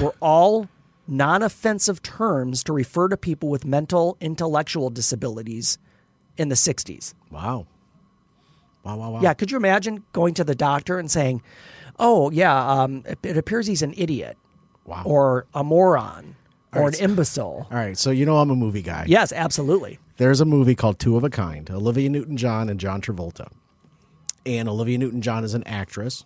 were 0.00 0.14
all 0.20 0.68
non 1.06 1.42
offensive 1.42 2.02
terms 2.02 2.62
to 2.64 2.72
refer 2.72 3.08
to 3.08 3.16
people 3.16 3.48
with 3.48 3.64
mental 3.64 4.16
intellectual 4.20 4.90
disabilities 4.90 5.78
in 6.36 6.48
the 6.48 6.54
60s. 6.54 7.14
wow. 7.30 7.66
Wow, 8.86 8.96
wow, 8.96 9.10
wow. 9.10 9.20
Yeah, 9.20 9.34
could 9.34 9.50
you 9.50 9.56
imagine 9.56 10.04
going 10.12 10.34
to 10.34 10.44
the 10.44 10.54
doctor 10.54 10.98
and 10.98 11.10
saying, 11.10 11.42
oh, 11.98 12.30
yeah, 12.30 12.56
um, 12.82 13.02
it, 13.06 13.18
it 13.22 13.36
appears 13.36 13.66
he's 13.66 13.82
an 13.82 13.92
idiot 13.96 14.36
Wow. 14.84 15.02
or 15.04 15.46
a 15.54 15.64
moron 15.64 16.36
or 16.72 16.78
All 16.82 16.86
an 16.86 16.92
right, 16.92 16.94
so- 16.96 17.04
imbecile? 17.04 17.66
All 17.70 17.76
right. 17.76 17.98
So, 17.98 18.10
you 18.10 18.24
know, 18.24 18.38
I'm 18.38 18.50
a 18.50 18.54
movie 18.56 18.82
guy. 18.82 19.04
Yes, 19.08 19.32
absolutely. 19.32 19.98
There's 20.18 20.40
a 20.40 20.44
movie 20.44 20.74
called 20.74 20.98
Two 20.98 21.16
of 21.16 21.24
a 21.24 21.30
Kind, 21.30 21.70
Olivia 21.70 22.08
Newton 22.08 22.36
John 22.36 22.68
and 22.68 22.78
John 22.80 23.00
Travolta. 23.02 23.48
And 24.46 24.68
Olivia 24.68 24.96
Newton 24.98 25.20
John 25.22 25.42
is 25.42 25.54
an 25.54 25.64
actress, 25.64 26.24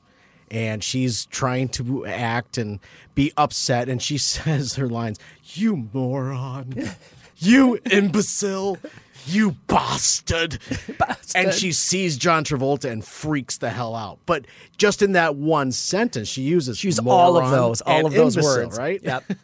and 0.51 0.85
she's 0.85 1.25
trying 1.27 1.69
to 1.71 2.05
act 2.05 2.59
and 2.59 2.79
be 3.15 3.33
upset, 3.39 3.89
and 3.89 4.03
she 4.03 4.19
says 4.19 4.75
her 4.75 4.89
lines, 4.89 5.19
You 5.43 5.89
moron, 5.95 6.75
you 7.41 7.79
imbecile, 7.91 8.79
you 9.27 9.53
bastard. 9.67 10.59
And 11.35 11.53
she 11.53 11.73
sees 11.73 12.17
John 12.17 12.45
Travolta 12.45 12.91
and 12.91 13.05
freaks 13.05 13.59
the 13.59 13.71
hell 13.71 13.95
out. 13.95 14.19
But 14.27 14.47
just 14.77 15.03
in 15.03 15.13
that 15.13 15.37
one 15.37 15.73
sentence, 15.73 16.29
she 16.29 16.43
uses 16.43 16.79
She's 16.79 16.99
all 16.99 17.37
of 17.37 17.51
those, 17.51 17.81
all 17.83 18.07
of 18.07 18.13
those 18.13 18.37
imbecile, 18.37 18.65
words. 18.67 18.79
right? 18.79 19.01
Yep. 19.03 19.25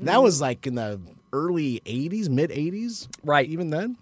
That 0.00 0.20
was 0.20 0.40
like 0.40 0.66
in 0.66 0.74
the 0.74 1.00
early 1.32 1.80
80s, 1.86 2.28
mid 2.28 2.50
80s. 2.50 3.06
Right. 3.22 3.48
Even 3.48 3.70
then? 3.70 3.96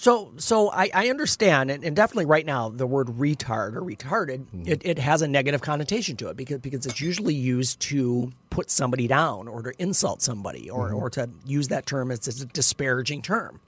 So, 0.00 0.32
so 0.36 0.70
I, 0.70 0.90
I 0.94 1.10
understand, 1.10 1.72
and, 1.72 1.82
and 1.82 1.96
definitely 1.96 2.26
right 2.26 2.46
now, 2.46 2.68
the 2.68 2.86
word 2.86 3.08
retard 3.08 3.74
or 3.74 3.82
retarded, 3.82 4.46
mm-hmm. 4.46 4.62
it, 4.64 4.82
it 4.84 4.98
has 5.00 5.22
a 5.22 5.28
negative 5.28 5.60
connotation 5.60 6.16
to 6.18 6.28
it 6.28 6.36
because 6.36 6.58
because 6.58 6.86
it's 6.86 7.00
usually 7.00 7.34
used 7.34 7.80
to 7.80 8.32
put 8.48 8.70
somebody 8.70 9.08
down 9.08 9.48
or 9.48 9.60
to 9.62 9.72
insult 9.82 10.22
somebody 10.22 10.70
or, 10.70 10.86
mm-hmm. 10.86 10.96
or 10.96 11.10
to 11.10 11.28
use 11.44 11.66
that 11.68 11.84
term 11.84 12.12
as, 12.12 12.28
as 12.28 12.40
a 12.40 12.46
disparaging 12.46 13.22
term. 13.22 13.60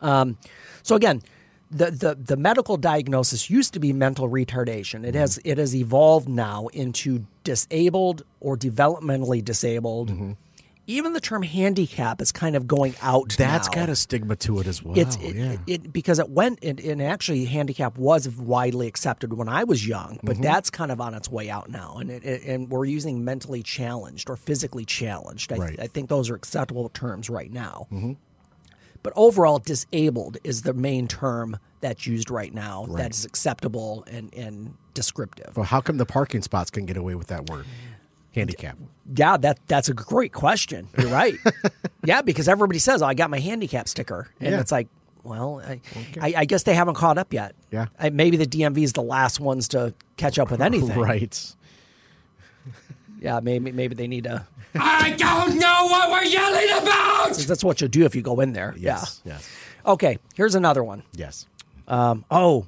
Um, 0.00 0.38
so 0.84 0.94
again, 0.94 1.20
the, 1.68 1.90
the 1.90 2.14
the 2.14 2.36
medical 2.36 2.76
diagnosis 2.76 3.50
used 3.50 3.74
to 3.74 3.80
be 3.80 3.92
mental 3.92 4.28
retardation. 4.28 5.04
It 5.04 5.16
has 5.16 5.36
mm-hmm. 5.38 5.48
it 5.48 5.58
has 5.58 5.74
evolved 5.74 6.28
now 6.28 6.68
into 6.68 7.26
disabled 7.42 8.22
or 8.38 8.56
developmentally 8.56 9.44
disabled. 9.44 10.10
Even 10.88 11.12
the 11.12 11.20
term 11.20 11.42
handicap 11.42 12.22
is 12.22 12.32
kind 12.32 12.56
of 12.56 12.66
going 12.66 12.94
out. 13.02 13.36
That's 13.36 13.68
now 13.68 13.74
got 13.74 13.88
a 13.90 13.94
stigma 13.94 14.36
to 14.36 14.58
it 14.60 14.66
as 14.66 14.82
well. 14.82 14.98
it's 14.98 15.16
it, 15.16 15.36
yeah. 15.36 15.56
it, 15.66 15.92
because 15.92 16.18
it 16.18 16.30
went 16.30 16.64
and, 16.64 16.80
and 16.80 17.02
actually 17.02 17.44
handicap 17.44 17.98
was 17.98 18.26
widely 18.28 18.88
accepted 18.88 19.34
when 19.34 19.50
I 19.50 19.64
was 19.64 19.86
young, 19.86 20.18
but 20.22 20.34
mm-hmm. 20.34 20.42
that's 20.42 20.70
kind 20.70 20.90
of 20.90 20.98
on 20.98 21.12
its 21.12 21.30
way 21.30 21.50
out 21.50 21.68
now, 21.68 21.98
and 21.98 22.10
it, 22.10 22.42
and 22.42 22.70
we're 22.70 22.86
using 22.86 23.22
mentally 23.22 23.62
challenged 23.62 24.30
or 24.30 24.36
physically 24.36 24.86
challenged. 24.86 25.52
I, 25.52 25.56
Right. 25.56 25.78
I 25.78 25.88
think 25.88 26.08
those 26.08 26.30
are 26.30 26.34
acceptable 26.34 26.88
terms 26.88 27.28
right 27.28 27.52
now. 27.52 27.86
Mm-hmm. 27.92 28.12
But 29.02 29.12
overall, 29.14 29.58
disabled 29.58 30.38
is 30.42 30.62
the 30.62 30.72
main 30.72 31.06
term 31.06 31.58
that's 31.80 32.06
used 32.06 32.30
right 32.30 32.52
now 32.52 32.86
that 32.90 33.12
is 33.12 33.24
acceptable 33.24 34.04
and, 34.10 34.32
and 34.34 34.74
descriptive. 34.94 35.56
well, 35.56 35.66
how 35.66 35.80
come 35.80 35.98
the 35.98 36.06
parking 36.06 36.42
spots 36.42 36.70
can 36.70 36.86
get 36.86 36.96
away 36.96 37.14
with 37.14 37.28
that 37.28 37.48
word? 37.50 37.66
Handicap. 38.38 38.78
Yeah, 39.14 39.36
that 39.38 39.58
that's 39.66 39.88
a 39.88 39.94
great 39.94 40.32
question. 40.32 40.88
You're 40.98 41.10
right. 41.10 41.34
yeah, 42.04 42.22
because 42.22 42.48
everybody 42.48 42.78
says, 42.78 43.02
"Oh, 43.02 43.06
I 43.06 43.14
got 43.14 43.30
my 43.30 43.38
handicap 43.40 43.88
sticker," 43.88 44.28
and 44.40 44.52
Yeah. 44.52 44.60
it's 44.60 44.70
like, 44.72 44.88
well, 45.24 45.60
I, 45.66 45.80
I, 46.20 46.34
I 46.38 46.44
guess 46.44 46.62
they 46.62 46.74
haven't 46.74 46.94
caught 46.94 47.18
up 47.18 47.32
yet. 47.32 47.54
Yeah. 47.70 47.86
I, 47.98 48.10
maybe 48.10 48.36
the 48.36 48.46
DMV 48.46 48.78
is 48.82 48.92
the 48.92 49.02
last 49.02 49.40
ones 49.40 49.68
to 49.68 49.94
catch 50.16 50.38
up 50.38 50.50
with 50.50 50.60
anything. 50.70 50.98
Right. 50.98 51.54
Yeah, 53.20 53.40
maybe 53.40 53.72
maybe 53.72 53.96
they 53.96 54.06
need 54.06 54.24
to. 54.24 54.46
I 54.76 55.10
don't 55.18 55.58
know 55.58 55.86
what 55.90 56.08
we're 56.10 56.22
yelling 56.22 56.68
about! 56.82 57.36
That's 57.36 57.64
what 57.64 57.80
you'll 57.80 57.90
do 57.90 58.04
if 58.04 58.14
you 58.14 58.22
go 58.22 58.38
in 58.38 58.52
there. 58.52 58.74
Yes. 58.78 59.20
Yes. 59.24 59.48
Okay. 59.84 60.18
Here's 60.34 60.54
another 60.54 60.84
one. 60.84 61.02
Yes. 61.14 61.46
Um, 61.88 62.24
oh, 62.30 62.66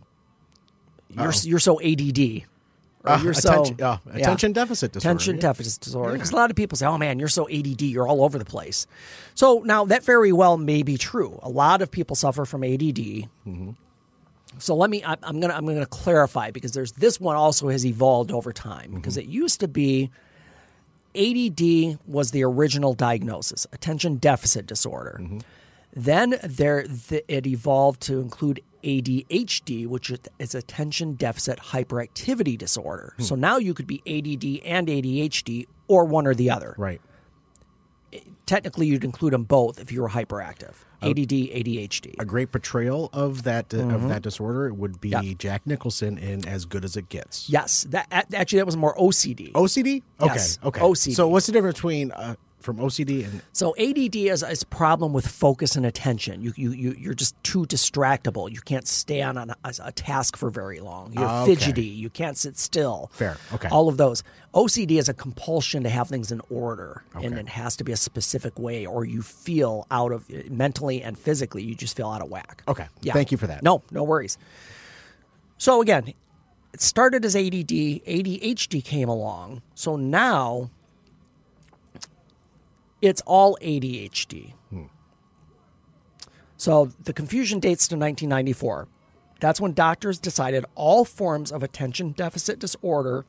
you're 1.09 1.33
you're 1.45 1.61
so 1.61 1.81
ADD. 1.81 2.43
Or 3.05 3.13
Uh, 3.13 3.23
you're 3.23 3.33
attention, 3.33 3.79
so 3.79 3.85
uh, 3.87 3.99
yeah. 4.09 4.17
attention 4.19 4.53
deficit 4.53 4.93
disorder. 4.93 5.09
Attention 5.11 5.37
yeah. 5.37 5.41
deficit 5.43 5.81
disorder. 5.83 6.13
Because 6.13 6.33
a 6.33 6.37
lot 6.37 6.51
of 6.51 6.57
people 6.57 6.77
say, 6.77 6.85
"Oh 6.87 6.99
man, 6.99 7.19
you're 7.19 7.29
so 7.29 7.49
ADD. 7.49 7.83
You're 7.83 8.07
all 8.07 8.23
over 8.23 8.39
the 8.39 8.45
place." 8.45 8.87
So 9.35 9.63
now 9.65 9.87
that 9.87 10.05
very 10.05 10.33
well 10.33 10.59
may 10.59 10.83
be 10.83 10.99
true. 10.99 11.39
A 11.43 11.49
lot 11.49 11.81
of 11.81 11.91
people 11.91 12.15
suffer 12.15 12.45
from 12.45 12.63
ADD. 12.63 12.99
Mm-hmm. 12.99 13.71
So 14.59 14.75
let 14.77 14.91
me. 14.91 15.03
I, 15.05 15.17
I'm 15.23 15.41
gonna. 15.41 15.55
I'm 15.55 15.65
gonna 15.65 15.87
clarify 15.87 16.51
because 16.51 16.73
there's 16.73 16.93
this 16.93 17.19
one 17.21 17.37
also 17.37 17.69
has 17.69 17.87
evolved 17.87 18.31
over 18.33 18.53
time 18.53 18.93
because 18.97 19.17
Mm-hmm. 19.17 19.31
it 19.31 19.35
used 19.35 19.61
to 19.61 19.69
be. 19.69 20.11
ADD 21.15 21.99
was 22.07 22.31
the 22.31 22.45
original 22.45 22.95
diagnosis, 22.95 23.67
attention 23.73 24.17
deficit 24.17 24.67
disorder. 24.67 25.19
Mm-hmm. 25.21 25.39
Then 25.93 26.39
there, 26.45 26.85
th- 26.85 27.25
it 27.27 27.47
evolved 27.49 28.01
to 28.03 28.21
include 28.21 28.61
ADHD, 28.83 29.87
which 29.87 30.13
is 30.39 30.55
attention 30.55 31.15
deficit 31.15 31.59
hyperactivity 31.59 32.57
disorder. 32.59 33.15
Hmm. 33.19 33.23
So 33.25 33.35
now 33.35 33.57
you 33.59 33.75
could 33.75 33.87
be 33.87 33.99
ADD 34.07 34.65
and 34.67 34.89
ADHD, 34.89 35.67
or 35.89 36.05
one 36.05 36.27
or 36.27 36.35
the 36.35 36.51
other. 36.51 36.75
Right. 36.79 37.01
Technically, 38.47 38.87
you'd 38.89 39.05
include 39.05 39.33
them 39.33 39.45
both 39.45 39.79
if 39.81 39.93
you 39.93 40.03
were 40.03 40.09
hyperactive. 40.09 40.75
ADD, 41.03 41.31
ADHD. 41.31 42.17
A 42.19 42.25
great 42.25 42.51
portrayal 42.53 43.09
of 43.13 43.45
that 43.45 43.73
uh, 43.73 43.79
Mm-hmm. 43.79 43.95
of 43.95 44.09
that 44.09 44.23
disorder 44.23 44.75
would 44.75 45.01
be 45.01 45.11
Yeah. 45.11 45.23
Jack 45.39 45.67
Nicholson 45.67 46.19
in 46.19 46.47
As 46.47 46.65
Good 46.67 46.85
as 46.85 46.97
It 46.97 47.09
Gets. 47.09 47.49
Yes, 47.49 47.85
that 47.91 48.07
actually 48.11 48.59
that 48.59 48.67
was 48.67 48.77
more 48.77 48.95
OCD. 48.97 49.53
OCD. 49.53 50.03
Okay. 50.21 50.33
Yes, 50.35 50.59
Okay. 50.65 50.81
OCD. 50.81 51.15
So 51.15 51.29
what's 51.29 51.47
the 51.47 51.53
difference 51.53 51.77
between 51.79 52.11
uh, 52.13 52.35
from 52.61 52.77
OCD 52.79 53.25
and 53.25 53.43
So 53.53 53.75
ADD 53.79 54.17
is, 54.17 54.43
is 54.43 54.63
a 54.63 54.67
problem 54.67 55.13
with 55.13 55.27
focus 55.27 55.77
and 55.77 55.85
attention. 55.87 56.43
You, 56.43 56.53
you, 56.57 56.73
you, 56.73 56.97
you're 56.99 57.15
just 57.15 57.35
too 57.43 57.65
distractible. 57.67 58.51
You 58.51 58.61
can't 58.61 58.87
stay 58.87 59.23
on 59.23 59.37
a, 59.37 59.57
a 59.83 59.93
task 59.93 60.37
for 60.37 60.51
very 60.51 60.81
long. 60.81 61.13
You're 61.13 61.25
ah, 61.25 61.43
Okay. 61.43 61.55
fidgety. 61.55 61.85
You 61.87 62.11
can't 62.11 62.37
sit 62.37 62.59
still. 62.59 63.11
Fair. 63.13 63.37
Okay. 63.55 63.69
All 63.69 63.89
of 63.89 63.97
those. 63.97 64.23
OCD 64.55 64.99
is 64.99 65.09
a 65.09 65.15
compulsion 65.15 65.83
to 65.85 65.89
have 65.89 66.09
things 66.09 66.33
in 66.33 66.41
order, 66.51 67.05
and 67.15 67.39
it 67.39 67.49
has 67.49 67.77
to 67.77 67.85
be 67.85 67.93
a 67.93 67.97
specific 67.97 68.59
way, 68.59 68.85
or 68.85 69.05
you 69.05 69.23
feel 69.23 69.87
out 69.91 70.11
of 70.11 70.29
mentally 70.51 71.03
and 71.03 71.17
physically. 71.19 71.63
You 71.63 71.75
just 71.77 71.97
feel 71.97 72.09
out 72.09 72.21
of 72.21 72.29
whack. 72.31 72.65
Okay. 72.67 72.87
Yeah. 73.01 73.13
Thank 73.13 73.31
you 73.31 73.39
for 73.39 73.47
that. 73.47 73.63
No, 73.63 73.83
no 73.93 74.03
worries. 74.03 74.39
So 75.59 75.81
again, 75.81 76.13
it 76.73 76.81
started 76.81 77.25
as 77.25 77.37
ADD. 77.37 77.69
ADHD 77.69 78.83
came 78.85 79.09
along. 79.09 79.63
So 79.75 79.97
now 79.97 80.71
it's 83.03 83.23
all 83.27 83.57
ADHD. 83.63 84.55
Hmm. 84.71 84.85
So 86.57 86.93
the 87.03 87.13
confusion 87.13 87.61
dates 87.61 87.89
to 87.89 87.97
1994. 87.97 88.89
That's 89.41 89.61
when 89.61 89.73
doctors 89.73 90.19
decided 90.19 90.67
all 90.75 91.05
forms 91.05 91.51
of 91.51 91.63
attention 91.63 92.13
deficit 92.13 92.59
disorder 92.59 93.25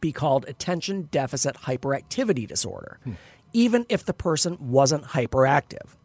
be 0.00 0.12
called 0.12 0.44
attention 0.48 1.08
deficit 1.10 1.56
hyperactivity 1.56 2.46
disorder, 2.46 2.98
hmm. 3.04 3.12
even 3.52 3.86
if 3.88 4.04
the 4.04 4.14
person 4.14 4.56
wasn't 4.60 5.04
hyperactive. 5.04 5.96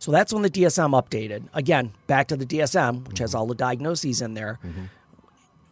So 0.00 0.10
that's 0.10 0.32
when 0.32 0.42
the 0.42 0.50
DSM 0.50 0.98
updated. 0.98 1.44
Again, 1.52 1.92
back 2.06 2.28
to 2.28 2.36
the 2.36 2.46
DSM, 2.46 3.06
which 3.06 3.18
has 3.18 3.30
mm-hmm. 3.30 3.38
all 3.38 3.46
the 3.46 3.54
diagnoses 3.54 4.22
in 4.22 4.32
there. 4.32 4.58
Mm-hmm. 4.64 4.84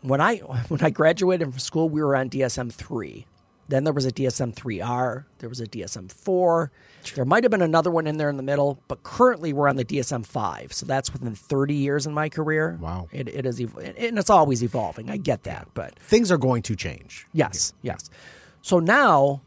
when 0.09 0.21
I 0.21 0.37
when 0.69 0.83
I 0.83 0.91
graduated 0.91 1.51
from 1.51 1.59
school, 1.59 1.89
we 1.89 2.03
were 2.03 2.15
on 2.15 2.29
DSM 2.29 2.73
three. 2.73 3.27
Then 3.69 3.85
there 3.85 3.93
was 3.93 4.07
a 4.07 4.11
DSM 4.11 4.55
three 4.55 4.81
R. 4.81 5.27
There 5.39 5.49
was 5.49 5.61
a 5.61 5.67
DSM 5.67 6.11
four. 6.11 6.73
There 7.15 7.25
might 7.25 7.45
have 7.45 7.51
been 7.51 7.63
another 7.63 7.91
one 7.91 8.07
in 8.07 8.17
there 8.17 8.31
in 8.31 8.37
the 8.39 8.43
middle, 8.43 8.81
but 8.89 9.03
currently 9.03 9.53
we're 9.53 9.69
on 9.69 9.77
the 9.77 9.85
DSM 9.85 10.25
five. 10.25 10.73
So 10.73 10.87
that's 10.87 11.13
within 11.13 11.35
thirty 11.35 11.75
years 11.75 12.07
in 12.07 12.15
my 12.15 12.29
career. 12.31 12.79
Wow. 12.81 13.09
it, 13.13 13.29
it 13.29 13.45
is, 13.47 13.61
and 13.61 14.19
it's 14.19 14.31
always 14.31 14.63
evolving. 14.63 15.11
I 15.11 15.19
get 15.19 15.43
that, 15.45 15.69
but 15.75 15.99
Things 15.99 16.33
are 16.33 16.39
going 16.39 16.63
to 16.63 16.77
change. 16.77 17.27
Yes, 17.35 17.75
yes. 17.83 18.09
So 18.63 18.79
now 18.79 19.43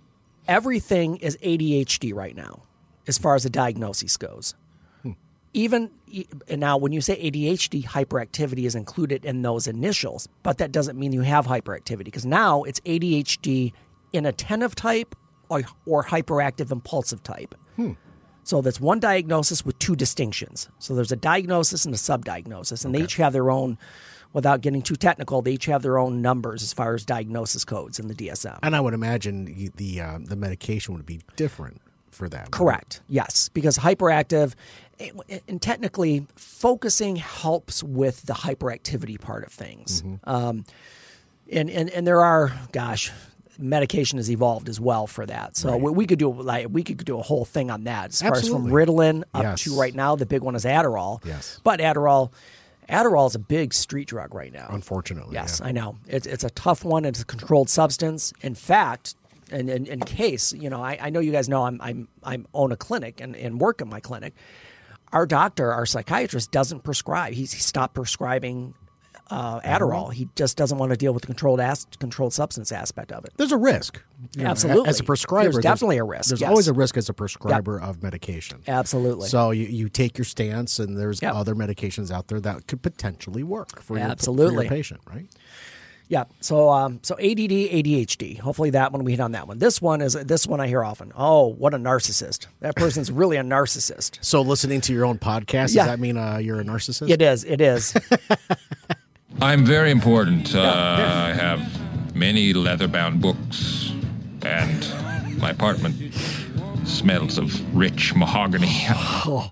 everything 0.48 1.18
is 1.18 1.38
ADHD 1.38 2.14
right 2.14 2.36
now, 2.36 2.64
as 3.08 3.18
far 3.18 3.36
as 3.36 3.44
the 3.44 3.50
diagnosis 3.50 4.18
goes. 4.18 4.54
Hmm. 5.02 5.12
Even 5.54 5.90
e- 6.08 6.26
and 6.48 6.60
now, 6.62 6.78
when 6.78 6.92
you 6.92 7.02
say 7.02 7.20
ADHD, 7.32 7.84
hyperactivity 7.86 8.66
is 8.66 8.76
included 8.76 9.26
in 9.26 9.42
those 9.42 9.66
initials, 9.68 10.30
but 10.44 10.60
that 10.60 10.72
doesn't 10.72 10.98
mean 10.98 11.12
you 11.12 11.22
have 11.22 11.48
hyperactivity 11.48 12.06
because 12.06 12.26
now 12.26 12.64
it's 12.64 12.80
ADHD 12.82 13.74
inattentive 14.13 14.76
type 14.76 15.15
or, 15.50 15.63
or 15.86 16.04
hyperactive 16.04 16.71
impulsive 16.71 17.24
type. 17.24 17.56
So 18.43 18.62
that's 18.62 18.80
one 18.82 19.00
diagnosis 19.00 19.63
with 19.63 19.78
two 19.80 19.95
distinctions. 19.95 20.67
So 20.80 20.95
there's 20.95 21.12
a 21.12 21.15
diagnosis 21.15 21.86
and 21.86 21.93
a 21.93 21.97
subdiagnosis, 21.97 22.84
and 22.86 22.93
they 22.95 23.04
each 23.04 23.15
have 23.17 23.34
their 23.34 23.52
own. 23.52 23.78
Without 24.34 24.62
getting 24.62 24.82
too 24.82 24.95
technical, 24.95 25.41
they 25.41 25.52
each 25.54 25.65
have 25.65 25.82
their 25.84 25.97
own 26.00 26.21
numbers 26.21 26.63
as 26.63 26.71
far 26.74 26.95
as 26.95 27.06
diagnosis 27.06 27.65
codes 27.65 28.00
in 28.00 28.08
the 28.08 28.15
DSM. 28.15 28.58
And 28.63 28.76
I 28.76 28.80
would 28.80 28.93
imagine 28.93 29.71
the 29.76 30.02
uh, 30.02 30.19
the 30.24 30.36
medication 30.38 30.93
would 30.95 31.06
be 31.06 31.19
different 31.36 31.82
for 32.12 32.30
that. 32.30 32.50
Correct. 32.50 33.02
Yes, 33.10 33.50
because 33.50 33.78
hyperactive, 33.78 34.54
and- 35.00 35.41
and 35.50 35.62
technically, 35.62 36.26
focusing 36.36 37.17
helps 37.17 37.84
with 37.84 38.21
the 38.24 38.34
hyperactivity 38.34 39.19
part 39.19 39.43
of 39.45 39.52
things. 39.52 40.02
Um, 40.24 40.63
and, 41.52 41.69
and 41.69 41.89
and 41.89 42.08
there 42.08 42.21
are, 42.21 42.54
gosh, 42.71 43.12
medication 43.60 44.18
has 44.18 44.30
evolved 44.32 44.70
as 44.70 44.80
well 44.80 45.08
for 45.08 45.26
that. 45.26 45.58
So 45.58 45.76
we, 45.78 45.92
we 45.92 46.06
could 46.08 46.20
do 46.20 46.32
like 46.32 46.68
we 46.70 46.84
could 46.84 47.04
do 47.04 47.18
a 47.20 47.22
whole 47.22 47.46
thing 47.46 47.70
on 47.72 47.84
that 47.86 48.10
as 48.10 48.22
far 48.22 48.34
as 48.36 48.48
from 48.48 48.68
Absolutely. 48.68 48.94
Ritalin 48.96 49.24
up 49.34 49.44
Yes. 49.44 49.64
to 49.64 49.80
right 49.80 49.94
now. 49.94 50.16
The 50.16 50.26
big 50.26 50.42
one 50.42 50.56
is 50.56 50.66
Adderall. 50.66 51.24
Yes. 51.26 51.60
but 51.64 51.80
Adderall. 51.80 52.32
Adderall 52.90 53.28
is 53.28 53.36
a 53.36 53.40
big 53.40 53.74
street 53.74 54.10
drug 54.10 54.34
right 54.34 54.52
now. 54.52 54.68
Unfortunately, 54.70 55.34
Yes, 55.34 55.62
yeah. 55.62 55.68
I 55.70 55.72
know. 55.72 55.98
It's, 56.08 56.28
it's 56.28 56.44
a 56.44 56.50
tough 56.50 56.84
one. 56.84 57.06
It's 57.06 57.22
a 57.22 57.26
controlled 57.26 57.70
substance. 57.70 58.34
In 58.42 58.54
fact, 58.54 59.16
and 59.50 59.70
in, 59.70 59.86
in 59.86 60.02
case, 60.02 60.52
you 60.52 60.70
know, 60.70 60.84
I, 60.84 60.98
I 61.00 61.10
know 61.10 61.22
you 61.22 61.32
guys 61.32 61.48
know 61.48 61.64
I'm, 61.64 61.80
I'm, 61.82 62.10
I'm 62.22 62.48
own 62.54 62.74
a 62.74 62.76
clinic 62.76 63.22
and, 63.22 63.34
and 63.38 63.62
work 63.62 63.80
in 63.80 63.88
my 63.88 64.02
clinic. 64.02 64.34
Our 65.14 65.26
doctor, 65.26 65.72
our 65.72 65.86
psychiatrist, 65.86 66.52
doesn't 66.52 66.82
prescribe. 66.84 67.34
He's 67.34 67.54
he 67.54 67.60
stopped 67.62 67.94
prescribing 67.94 68.74
uh, 69.30 69.60
Adderall. 69.62 70.12
He 70.14 70.28
just 70.36 70.58
doesn't 70.58 70.78
want 70.78 70.92
to 70.92 70.98
deal 70.98 71.14
with 71.14 71.22
the 71.22 71.28
controlled 71.28 71.60
as, 71.60 71.86
controlled 72.00 72.34
substance 72.34 72.72
aspect 72.72 73.12
of 73.12 73.24
it. 73.26 73.32
There's 73.38 73.52
a 73.52 73.58
risk. 73.58 74.02
You 74.36 74.44
know, 74.44 74.50
Absolutely. 74.50 74.90
as 74.90 75.00
a 75.00 75.04
prescriber, 75.04 75.52
There's 75.52 75.64
definitely 75.64 75.98
a 75.98 76.04
risk, 76.04 76.30
There's 76.30 76.42
yes. 76.42 76.50
always 76.50 76.68
a 76.68 76.74
risk 76.74 76.98
as 76.98 77.10
a 77.10 77.14
prescriber 77.14 77.80
of 77.80 78.04
medication. 78.04 78.62
Absolutely. 78.68 79.28
So 79.30 79.52
you, 79.52 79.66
you 79.66 79.90
take 79.90 80.18
your 80.18 80.26
stance, 80.26 80.80
and 80.80 80.98
there's 80.98 81.22
Yep. 81.22 81.34
other 81.36 81.56
medications 81.56 82.12
out 82.12 82.28
there 82.28 82.40
that 82.42 82.68
could 82.68 82.82
potentially 82.82 83.44
work 83.44 83.82
for 83.82 83.98
your, 83.98 84.06
for 84.06 84.12
Absolutely. 84.12 84.66
your 84.66 84.70
patient, 84.72 85.02
right? 85.06 85.26
Yeah. 86.08 86.26
So 86.42 86.70
um 86.70 87.00
so 87.04 87.16
ADD 87.16 87.50
ADHD. 87.52 88.38
Hopefully 88.38 88.72
that 88.72 88.92
one 88.92 89.06
we 89.06 89.12
hit 89.12 89.22
on 89.22 89.32
that 89.32 89.48
one. 89.48 89.60
This 89.60 89.82
one 89.82 90.02
is 90.02 90.12
this 90.14 90.46
one 90.46 90.60
I 90.60 90.68
hear 90.68 90.84
often. 90.84 91.14
Oh, 91.16 91.48
what 91.48 91.74
a 91.74 91.78
narcissist. 91.78 92.48
That 92.60 92.76
person's 92.76 93.10
really 93.14 93.38
a 93.38 93.44
narcissist. 93.44 94.18
So 94.20 94.42
listening 94.42 94.82
to 94.82 94.94
your 94.94 95.06
own 95.06 95.20
podcast, 95.20 95.74
Yeah. 95.74 95.84
does 95.84 95.86
that 95.86 96.00
mean 96.02 96.18
uh, 96.18 96.36
you're 96.38 96.60
a 96.60 96.66
narcissist? 96.66 97.10
It 97.10 97.22
is. 97.22 97.46
It 97.46 97.62
is. 97.62 97.94
I'm 99.41 99.65
very 99.65 99.89
important. 99.89 100.54
Uh, 100.54 100.62
I 100.62 101.34
have 101.34 102.15
many 102.15 102.54
leather 102.54 102.88
bound 102.88 103.21
books, 103.21 103.91
and 104.43 104.88
my 105.39 105.49
apartment 105.49 106.13
smells 106.86 107.38
of 107.39 107.75
rich 107.75 108.13
mahogany. 108.15 108.71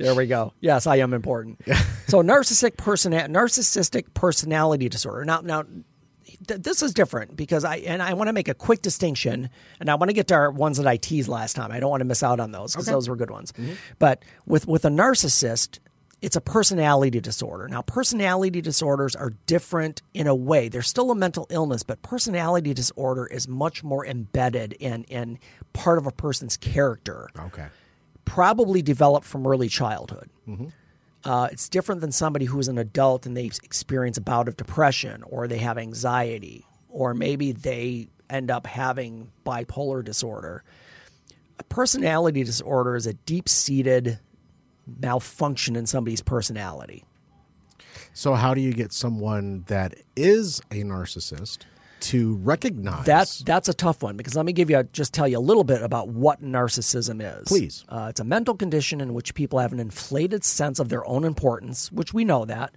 There 0.00 0.14
we 0.14 0.26
go. 0.26 0.54
Yes, 0.60 0.86
I 0.86 0.96
am 0.96 1.12
important. 1.12 1.60
so 2.06 2.22
narcissistic 2.22 2.78
person 2.78 3.12
narcissistic 3.12 4.14
personality 4.14 4.88
disorder. 4.88 5.26
Now 5.26 5.42
now 5.42 5.64
th- 6.48 6.62
this 6.62 6.82
is 6.82 6.94
different 6.94 7.36
because 7.36 7.66
I 7.66 7.76
and 7.76 8.02
I 8.02 8.14
want 8.14 8.28
to 8.28 8.32
make 8.32 8.48
a 8.48 8.54
quick 8.54 8.80
distinction 8.80 9.50
and 9.78 9.90
I 9.90 9.96
want 9.96 10.08
to 10.08 10.14
get 10.14 10.26
to 10.28 10.34
our 10.34 10.50
ones 10.50 10.78
that 10.78 10.86
I 10.86 10.96
teased 10.96 11.28
last 11.28 11.54
time. 11.54 11.70
I 11.70 11.80
don't 11.80 11.90
want 11.90 12.00
to 12.00 12.06
miss 12.06 12.22
out 12.22 12.40
on 12.40 12.50
those 12.50 12.72
because 12.72 12.86
those 12.86 13.10
were 13.10 13.16
good 13.16 13.30
ones. 13.30 13.52
But 13.98 14.24
with 14.46 14.66
with 14.66 14.86
a 14.86 14.88
narcissist 14.88 15.80
it's 16.22 16.36
a 16.36 16.40
personality 16.40 17.20
disorder. 17.20 17.66
Now, 17.68 17.82
personality 17.82 18.60
disorders 18.60 19.16
are 19.16 19.30
different 19.46 20.02
in 20.12 20.26
a 20.26 20.34
way. 20.34 20.68
They're 20.68 20.82
still 20.82 21.10
a 21.10 21.14
mental 21.14 21.46
illness, 21.50 21.82
but 21.82 22.02
personality 22.02 22.74
disorder 22.74 23.26
is 23.26 23.48
much 23.48 23.82
more 23.82 24.04
embedded 24.06 24.74
in, 24.74 25.04
in 25.04 25.38
part 25.72 25.96
of 25.98 26.06
a 26.06 26.10
person's 26.12 26.56
character 26.56 27.28
Okay. 27.38 27.66
probably 28.24 28.82
developed 28.82 29.26
from 29.26 29.46
early 29.46 29.68
childhood. 29.68 30.28
Uh, 31.24 31.48
it's 31.52 31.68
different 31.68 32.00
than 32.00 32.12
somebody 32.12 32.44
who 32.46 32.58
is 32.58 32.68
an 32.68 32.78
adult 32.78 33.26
and 33.26 33.36
they 33.36 33.44
experience 33.44 34.16
a 34.16 34.22
bout 34.22 34.48
of 34.48 34.56
depression 34.56 35.22
or 35.24 35.46
they 35.48 35.58
have 35.58 35.76
anxiety 35.78 36.64
or 36.88 37.12
maybe 37.14 37.52
they 37.52 38.08
end 38.30 38.50
up 38.50 38.66
having 38.66 39.30
bipolar 39.44 40.04
disorder. 40.04 40.62
A 41.58 41.64
personality 41.64 42.42
disorder 42.42 42.96
is 42.96 43.06
a 43.06 43.12
deep 43.12 43.48
seated 43.48 44.18
malfunction 45.00 45.76
in 45.76 45.86
somebody's 45.86 46.22
personality. 46.22 47.04
So 48.12 48.34
how 48.34 48.54
do 48.54 48.60
you 48.60 48.72
get 48.72 48.92
someone 48.92 49.64
that 49.68 49.94
is 50.16 50.60
a 50.70 50.82
narcissist 50.82 51.58
to 52.00 52.36
recognize 52.36 53.04
That's 53.04 53.40
that's 53.40 53.68
a 53.68 53.74
tough 53.74 54.02
one 54.02 54.16
because 54.16 54.34
let 54.34 54.46
me 54.46 54.52
give 54.52 54.70
you 54.70 54.78
a, 54.78 54.84
just 54.84 55.12
tell 55.12 55.28
you 55.28 55.38
a 55.38 55.40
little 55.40 55.64
bit 55.64 55.82
about 55.82 56.08
what 56.08 56.42
narcissism 56.42 57.20
is. 57.20 57.46
Please. 57.46 57.84
uh, 57.88 58.06
it's 58.08 58.20
a 58.20 58.24
mental 58.24 58.54
condition 58.56 59.00
in 59.00 59.14
which 59.14 59.34
people 59.34 59.58
have 59.58 59.72
an 59.72 59.80
inflated 59.80 60.42
sense 60.42 60.78
of 60.78 60.88
their 60.88 61.06
own 61.06 61.24
importance, 61.24 61.92
which 61.92 62.14
we 62.14 62.24
know 62.24 62.44
that, 62.46 62.74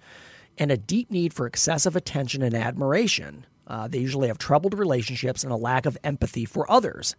and 0.58 0.70
a 0.70 0.76
deep 0.76 1.10
need 1.10 1.32
for 1.32 1.46
excessive 1.46 1.96
attention 1.96 2.42
and 2.42 2.54
admiration. 2.54 3.46
Uh, 3.66 3.88
they 3.88 3.98
usually 3.98 4.28
have 4.28 4.38
troubled 4.38 4.78
relationships 4.78 5.42
and 5.42 5.52
a 5.52 5.56
lack 5.56 5.86
of 5.86 5.96
empathy 6.04 6.44
for 6.44 6.70
others. 6.70 7.16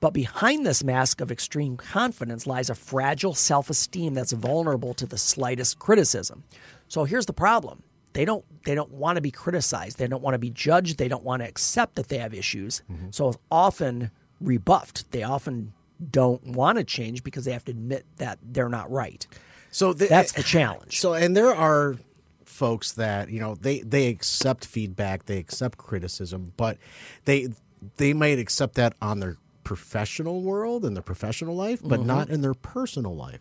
But 0.00 0.12
behind 0.12 0.66
this 0.66 0.84
mask 0.84 1.20
of 1.20 1.32
extreme 1.32 1.76
confidence 1.76 2.46
lies 2.46 2.68
a 2.68 2.74
fragile 2.74 3.34
self 3.34 3.70
esteem 3.70 4.14
that's 4.14 4.32
vulnerable 4.32 4.94
to 4.94 5.06
the 5.06 5.18
slightest 5.18 5.78
criticism. 5.78 6.44
So 6.88 7.04
here's 7.04 7.26
the 7.26 7.32
problem. 7.32 7.82
They 8.12 8.24
don't 8.24 8.44
they 8.64 8.74
don't 8.74 8.92
want 8.92 9.16
to 9.16 9.22
be 9.22 9.30
criticized. 9.30 9.98
They 9.98 10.06
don't 10.06 10.22
want 10.22 10.34
to 10.34 10.38
be 10.38 10.50
judged. 10.50 10.98
They 10.98 11.08
don't 11.08 11.24
want 11.24 11.42
to 11.42 11.48
accept 11.48 11.96
that 11.96 12.08
they 12.08 12.18
have 12.18 12.34
issues. 12.34 12.82
Mm-hmm. 12.90 13.08
So 13.10 13.28
it's 13.28 13.38
often 13.50 14.10
rebuffed. 14.40 15.10
They 15.12 15.22
often 15.22 15.72
don't 16.10 16.44
want 16.46 16.78
to 16.78 16.84
change 16.84 17.24
because 17.24 17.44
they 17.44 17.52
have 17.52 17.64
to 17.66 17.72
admit 17.72 18.04
that 18.16 18.38
they're 18.42 18.68
not 18.68 18.90
right. 18.90 19.26
So 19.70 19.92
the, 19.92 20.06
That's 20.06 20.32
the 20.32 20.42
challenge. 20.42 21.00
So 21.00 21.14
and 21.14 21.36
there 21.36 21.54
are 21.54 21.96
folks 22.44 22.92
that 22.92 23.28
you 23.30 23.40
know 23.40 23.54
they 23.54 23.80
they 23.80 24.08
accept 24.08 24.64
feedback, 24.64 25.26
they 25.26 25.38
accept 25.38 25.78
criticism, 25.78 26.52
but 26.56 26.78
they 27.24 27.48
they 27.96 28.12
might 28.12 28.38
accept 28.38 28.74
that 28.76 28.94
on 29.02 29.20
their 29.20 29.36
professional 29.66 30.42
world 30.42 30.84
and 30.84 30.94
their 30.96 31.02
professional 31.02 31.54
life, 31.56 31.80
but 31.82 31.98
Mm-hmm. 31.98 32.06
not 32.06 32.30
in 32.30 32.40
their 32.40 32.54
personal 32.54 33.14
life. 33.16 33.40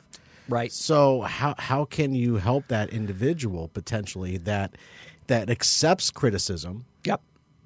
Right. 0.50 0.72
So 0.72 1.22
how 1.22 1.54
how 1.58 1.86
can 1.86 2.14
you 2.16 2.36
help 2.38 2.68
that 2.68 2.90
individual 2.90 3.68
potentially 3.70 4.38
that 4.38 4.76
that 5.28 5.50
accepts 5.50 6.12
criticism 6.12 6.86
Yep. 7.04 7.22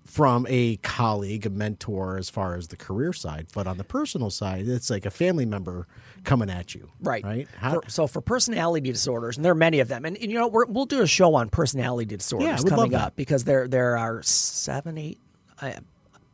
from 0.06 0.46
a 0.50 0.76
colleague, 0.78 1.46
a 1.46 1.50
mentor, 1.50 2.18
as 2.18 2.30
far 2.30 2.56
as 2.56 2.68
the 2.68 2.78
career 2.78 3.14
side, 3.14 3.48
but 3.54 3.66
on 3.68 3.78
the 3.78 3.84
personal 3.84 4.30
side, 4.30 4.68
it's 4.68 4.90
like 4.90 5.06
a 5.06 5.12
family 5.12 5.46
member 5.46 5.88
coming 6.24 6.50
at 6.50 6.74
you, 6.76 6.90
Right. 7.02 7.24
Right? 7.24 7.48
How, 7.58 7.80
For- 7.82 7.90
so 7.90 8.08
for 8.08 8.22
personality 8.22 8.92
disorders, 8.92 9.36
and 9.38 9.44
there 9.46 9.52
are 9.54 9.56
many 9.70 9.80
of 9.82 9.88
them, 9.88 10.04
and, 10.06 10.16
and 10.18 10.30
you 10.32 10.38
know 10.38 10.48
we're, 10.48 10.66
we'll 10.66 10.86
do 10.86 11.02
a 11.02 11.08
show 11.08 11.36
on 11.36 11.50
personality 11.50 12.16
disorders 12.18 12.64
Yeah, 12.64 12.70
coming 12.70 12.94
up 12.96 13.16
because 13.16 13.44
there 13.46 13.68
there 13.68 13.98
are 13.98 14.22
seven, 14.24 14.98
eight. 14.98 15.20
I, 15.62 15.78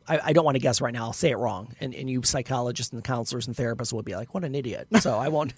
I, 0.08 0.20
I 0.26 0.32
don't 0.32 0.44
want 0.44 0.54
to 0.54 0.60
guess 0.60 0.80
right 0.80 0.92
now. 0.92 1.04
I'll 1.04 1.12
say 1.12 1.30
it 1.30 1.36
wrong, 1.36 1.74
and, 1.80 1.94
and 1.94 2.08
you 2.08 2.22
psychologists 2.22 2.92
and 2.92 3.02
counselors 3.02 3.46
and 3.46 3.56
therapists 3.56 3.92
will 3.92 4.02
be 4.02 4.14
like, 4.14 4.34
"What 4.34 4.44
an 4.44 4.54
idiot!" 4.54 4.88
So 5.00 5.18
I 5.18 5.28
won't. 5.28 5.54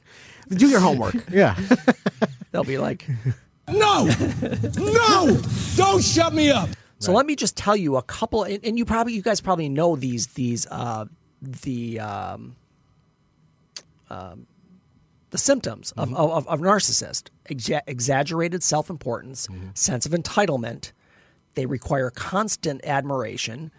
do 0.49 0.69
your 0.69 0.81
homework. 0.81 1.15
yeah. 1.31 1.59
They'll 2.51 2.65
be 2.65 2.79
like, 2.79 3.07
No! 3.69 4.09
No! 4.77 5.41
Don't 5.77 6.03
shut 6.03 6.33
me 6.33 6.51
up! 6.51 6.71
So 7.01 7.13
let 7.13 7.27
me 7.27 7.37
just 7.37 7.57
tell 7.57 7.77
you 7.77 7.97
a 7.97 8.03
couple, 8.03 8.43
and, 8.45 8.65
and 8.65 8.77
you 8.79 8.85
probably, 8.85 9.13
you 9.13 9.23
guys 9.23 9.41
probably 9.41 9.69
know 9.69 9.95
these, 9.95 10.29
these, 10.29 10.67
uh, 10.69 11.05
the, 11.41 12.01
um, 12.01 12.57
um, 14.11 14.47
the 15.31 15.39
symptoms 15.39 15.93
of, 15.93 16.13
of, 16.15 16.49
of 16.49 16.61
narcissist: 16.61 17.29
Exa- 17.51 17.83
exaggerated 17.87 18.63
self-importance, 18.63 19.47
sense 19.75 20.07
of 20.07 20.13
entitlement. 20.13 20.93
They 21.55 21.67
require 21.67 22.11
constant 22.11 22.81
admiration. 22.85 23.71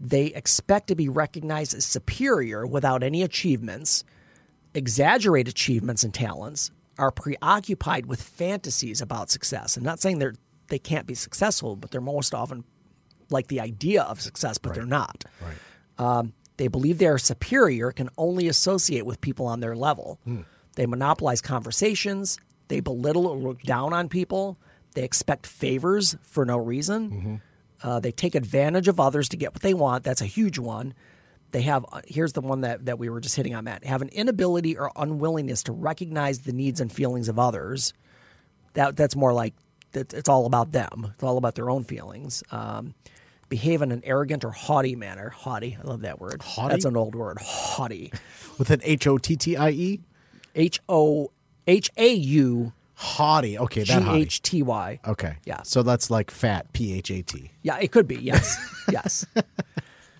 They 0.00 0.26
expect 0.26 0.88
to 0.88 0.94
be 0.94 1.08
recognized 1.08 1.74
as 1.74 1.84
superior 1.84 2.66
without 2.66 3.02
any 3.02 3.22
achievements. 3.22 4.04
Exaggerate 4.74 5.48
achievements 5.48 6.04
and 6.04 6.12
talents. 6.12 6.70
Are 6.98 7.10
preoccupied 7.10 8.06
with 8.06 8.22
fantasies 8.22 9.02
about 9.02 9.30
success. 9.30 9.76
I'm 9.76 9.82
not 9.84 10.00
saying 10.00 10.18
they're 10.18 10.34
they 10.68 10.78
can't 10.78 11.06
be 11.06 11.14
successful, 11.14 11.76
but 11.76 11.90
they're 11.90 12.00
most 12.00 12.34
often 12.34 12.64
like 13.30 13.48
the 13.48 13.60
idea 13.60 14.02
of 14.02 14.20
success, 14.20 14.58
but 14.58 14.74
they're 14.74 14.84
not. 14.86 15.24
Um, 15.98 16.32
they 16.56 16.68
believe 16.68 16.98
they 16.98 17.06
are 17.06 17.18
superior, 17.18 17.92
can 17.92 18.08
only 18.16 18.48
associate 18.48 19.04
with 19.06 19.20
people 19.20 19.46
on 19.46 19.60
their 19.60 19.76
level. 19.76 20.18
They 20.74 20.86
monopolize 20.86 21.40
conversations. 21.40 22.38
They 22.68 22.80
belittle 22.80 23.26
or 23.26 23.36
look 23.36 23.62
down 23.62 23.92
on 23.92 24.08
people. 24.08 24.58
They 24.94 25.04
expect 25.04 25.46
favors 25.46 26.16
for 26.22 26.44
no 26.44 26.56
reason. 26.56 27.40
Uh, 27.82 28.00
they 28.00 28.12
take 28.12 28.34
advantage 28.34 28.88
of 28.88 28.98
others 28.98 29.28
to 29.30 29.36
get 29.36 29.52
what 29.52 29.62
they 29.62 29.74
want. 29.74 30.04
That's 30.04 30.22
a 30.22 30.26
huge 30.26 30.58
one. 30.58 30.94
They 31.52 31.62
have, 31.62 31.84
uh, 31.92 32.00
here's 32.06 32.32
the 32.32 32.40
one 32.40 32.62
that, 32.62 32.86
that 32.86 32.98
we 32.98 33.08
were 33.08 33.20
just 33.20 33.36
hitting 33.36 33.54
on, 33.54 33.64
Matt, 33.64 33.84
have 33.84 34.02
an 34.02 34.08
inability 34.08 34.76
or 34.76 34.90
unwillingness 34.96 35.62
to 35.64 35.72
recognize 35.72 36.40
the 36.40 36.52
needs 36.52 36.80
and 36.80 36.90
feelings 36.90 37.28
of 37.28 37.38
others. 37.38 37.92
That, 38.74 38.96
that's 38.96 39.16
more 39.16 39.32
like 39.32 39.54
it's 39.94 40.28
all 40.28 40.46
about 40.46 40.72
them, 40.72 41.12
it's 41.14 41.22
all 41.22 41.38
about 41.38 41.54
their 41.54 41.70
own 41.70 41.84
feelings. 41.84 42.42
Um, 42.50 42.94
behave 43.48 43.82
in 43.82 43.92
an 43.92 44.02
arrogant 44.04 44.44
or 44.44 44.50
haughty 44.50 44.96
manner. 44.96 45.30
Haughty, 45.30 45.78
I 45.82 45.86
love 45.86 46.02
that 46.02 46.20
word. 46.20 46.42
Haughty? 46.42 46.72
That's 46.72 46.84
an 46.84 46.96
old 46.96 47.14
word. 47.14 47.38
Haughty. 47.40 48.12
With 48.58 48.70
an 48.70 48.80
H 48.82 49.06
O 49.06 49.18
T 49.18 49.36
T 49.36 49.56
I 49.56 49.70
E? 49.70 50.00
H 50.54 50.80
O 50.88 51.30
H 51.66 51.90
A 51.96 52.12
U 52.12 52.72
Haughty. 52.98 53.58
Okay, 53.58 53.84
G 53.84 53.92
that 53.92 54.02
haughty. 54.02 54.22
H 54.22 54.40
T 54.40 54.62
Y. 54.62 55.00
Okay. 55.06 55.36
Yeah. 55.44 55.62
So 55.62 55.82
that's 55.82 56.10
like 56.10 56.30
fat, 56.30 56.72
P 56.72 56.94
H 56.94 57.10
A 57.10 57.20
T. 57.20 57.50
Yeah, 57.62 57.78
it 57.78 57.92
could 57.92 58.08
be. 58.08 58.16
Yes, 58.16 58.56
yes. 58.90 59.26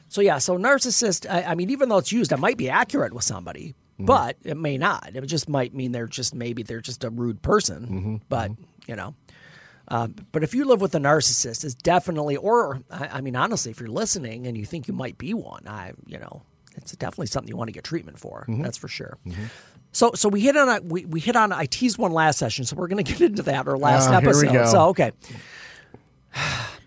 So 0.08 0.20
yeah, 0.20 0.36
so 0.36 0.58
narcissist. 0.58 1.26
I, 1.28 1.42
I 1.44 1.54
mean, 1.54 1.70
even 1.70 1.88
though 1.88 1.96
it's 1.96 2.12
used, 2.12 2.32
it 2.32 2.38
might 2.38 2.58
be 2.58 2.68
accurate 2.68 3.14
with 3.14 3.24
somebody, 3.24 3.74
mm-hmm. 3.94 4.04
but 4.04 4.36
it 4.44 4.58
may 4.58 4.76
not. 4.76 5.10
It 5.14 5.24
just 5.26 5.48
might 5.48 5.74
mean 5.74 5.92
they're 5.92 6.06
just 6.06 6.34
maybe 6.34 6.62
they're 6.62 6.82
just 6.82 7.02
a 7.02 7.08
rude 7.08 7.40
person. 7.40 7.86
Mm-hmm, 7.86 8.16
but 8.28 8.50
mm-hmm. 8.50 8.62
you 8.88 8.96
know, 8.96 9.14
um, 9.88 10.14
but 10.32 10.42
if 10.42 10.54
you 10.54 10.66
live 10.66 10.82
with 10.82 10.94
a 10.94 10.98
narcissist, 10.98 11.64
it's 11.64 11.74
definitely. 11.74 12.36
Or 12.36 12.82
I, 12.90 13.08
I 13.08 13.20
mean, 13.22 13.36
honestly, 13.36 13.70
if 13.70 13.80
you're 13.80 13.88
listening 13.88 14.46
and 14.46 14.56
you 14.56 14.66
think 14.66 14.86
you 14.86 14.92
might 14.92 15.16
be 15.16 15.32
one, 15.32 15.66
I 15.66 15.94
you 16.06 16.18
know, 16.18 16.42
it's 16.76 16.92
definitely 16.92 17.28
something 17.28 17.48
you 17.48 17.56
want 17.56 17.68
to 17.68 17.72
get 17.72 17.84
treatment 17.84 18.18
for. 18.18 18.44
That's 18.48 18.76
for 18.76 18.88
sure. 18.88 19.16
So, 19.96 20.10
so 20.14 20.28
we 20.28 20.42
hit 20.42 20.58
on 20.58 20.68
a, 20.68 20.82
we, 20.82 21.06
we 21.06 21.20
hit 21.20 21.36
on 21.36 21.52
I 21.52 21.64
teased 21.64 21.96
one 21.96 22.12
last 22.12 22.38
session, 22.38 22.66
so 22.66 22.76
we're 22.76 22.86
going 22.86 23.02
to 23.02 23.10
get 23.10 23.22
into 23.22 23.42
that 23.44 23.66
or 23.66 23.78
last 23.78 24.10
Oh, 24.10 24.12
episode. 24.12 24.66
So 24.68 24.88
okay, 24.88 25.12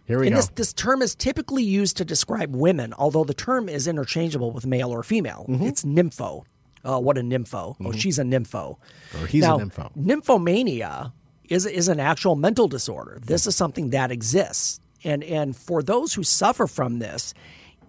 Here 0.06 0.20
we 0.20 0.28
and 0.28 0.36
go. 0.36 0.38
this, 0.38 0.50
this 0.50 0.74
term 0.74 1.02
is 1.02 1.16
typically 1.16 1.64
used 1.64 1.98
to 1.98 2.06
describe 2.06 2.56
women, 2.56 2.94
although 2.94 3.24
the 3.24 3.34
term 3.34 3.68
is 3.68 3.88
interchangeable 3.88 4.52
with 4.52 4.68
male 4.68 4.92
or 4.92 5.02
female. 5.02 5.48
Mm-hmm. 5.50 5.66
It's 5.66 5.84
nympho. 5.84 6.44
Oh, 6.86 7.00
what 7.00 7.18
a 7.18 7.22
nympho. 7.22 7.78
Oh, 7.80 7.84
mm-hmm. 7.84 7.98
she's 7.98 8.20
a 8.20 8.24
nympho. 8.24 8.78
Or 9.20 9.26
he's 9.26 9.44
a 9.44 9.48
nympho. 9.48 9.92
Nymphomania 9.98 11.12
is, 11.46 11.66
is 11.66 11.88
an 11.88 12.00
actual 12.00 12.36
mental 12.36 12.68
disorder. 12.68 13.16
Mm-hmm. 13.16 13.26
This 13.26 13.48
is 13.48 13.56
something 13.56 13.90
that 13.90 14.12
exists. 14.12 14.82
And, 15.04 15.24
and 15.24 15.56
for 15.56 15.82
those 15.82 16.14
who 16.14 16.22
suffer 16.22 16.68
from 16.68 17.00
this, 17.00 17.34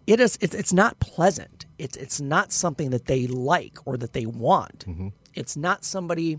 it 0.07 0.19
is 0.19 0.39
it's, 0.41 0.55
it's 0.55 0.73
not 0.73 0.99
pleasant. 0.99 1.67
It's, 1.81 1.97
it's 1.97 2.21
not 2.21 2.53
something 2.53 2.91
that 2.91 3.07
they 3.07 3.27
like 3.27 3.79
or 3.87 3.97
that 3.97 4.13
they 4.13 4.27
want. 4.27 4.85
Mm-hmm. 4.87 5.09
It's 5.35 5.57
not 5.57 5.85
somebody 5.85 6.39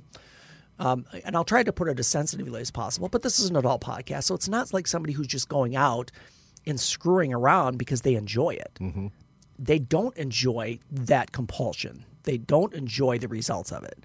um, 0.81 1.05
and 1.25 1.35
I'll 1.35 1.43
try 1.43 1.61
to 1.61 1.71
put 1.71 1.89
it 1.89 1.99
as 1.99 2.07
sensitively 2.07 2.59
as 2.59 2.71
possible, 2.71 3.07
but 3.07 3.21
this 3.21 3.39
is 3.39 3.51
an 3.51 3.55
adult 3.55 3.81
podcast, 3.81 4.23
so 4.23 4.33
it's 4.33 4.49
not 4.49 4.73
like 4.73 4.87
somebody 4.87 5.13
who's 5.13 5.27
just 5.27 5.47
going 5.47 5.75
out 5.75 6.09
and 6.65 6.79
screwing 6.79 7.33
around 7.35 7.77
because 7.77 8.01
they 8.01 8.15
enjoy 8.15 8.51
it. 8.51 8.79
They 9.59 9.77
don't 9.77 10.17
enjoy 10.17 10.79
that 10.89 11.31
compulsion. 11.31 12.03
They 12.23 12.37
don't 12.37 12.73
enjoy 12.73 13.19
the 13.19 13.27
results 13.27 13.71
of 13.71 13.83
it. 13.83 14.03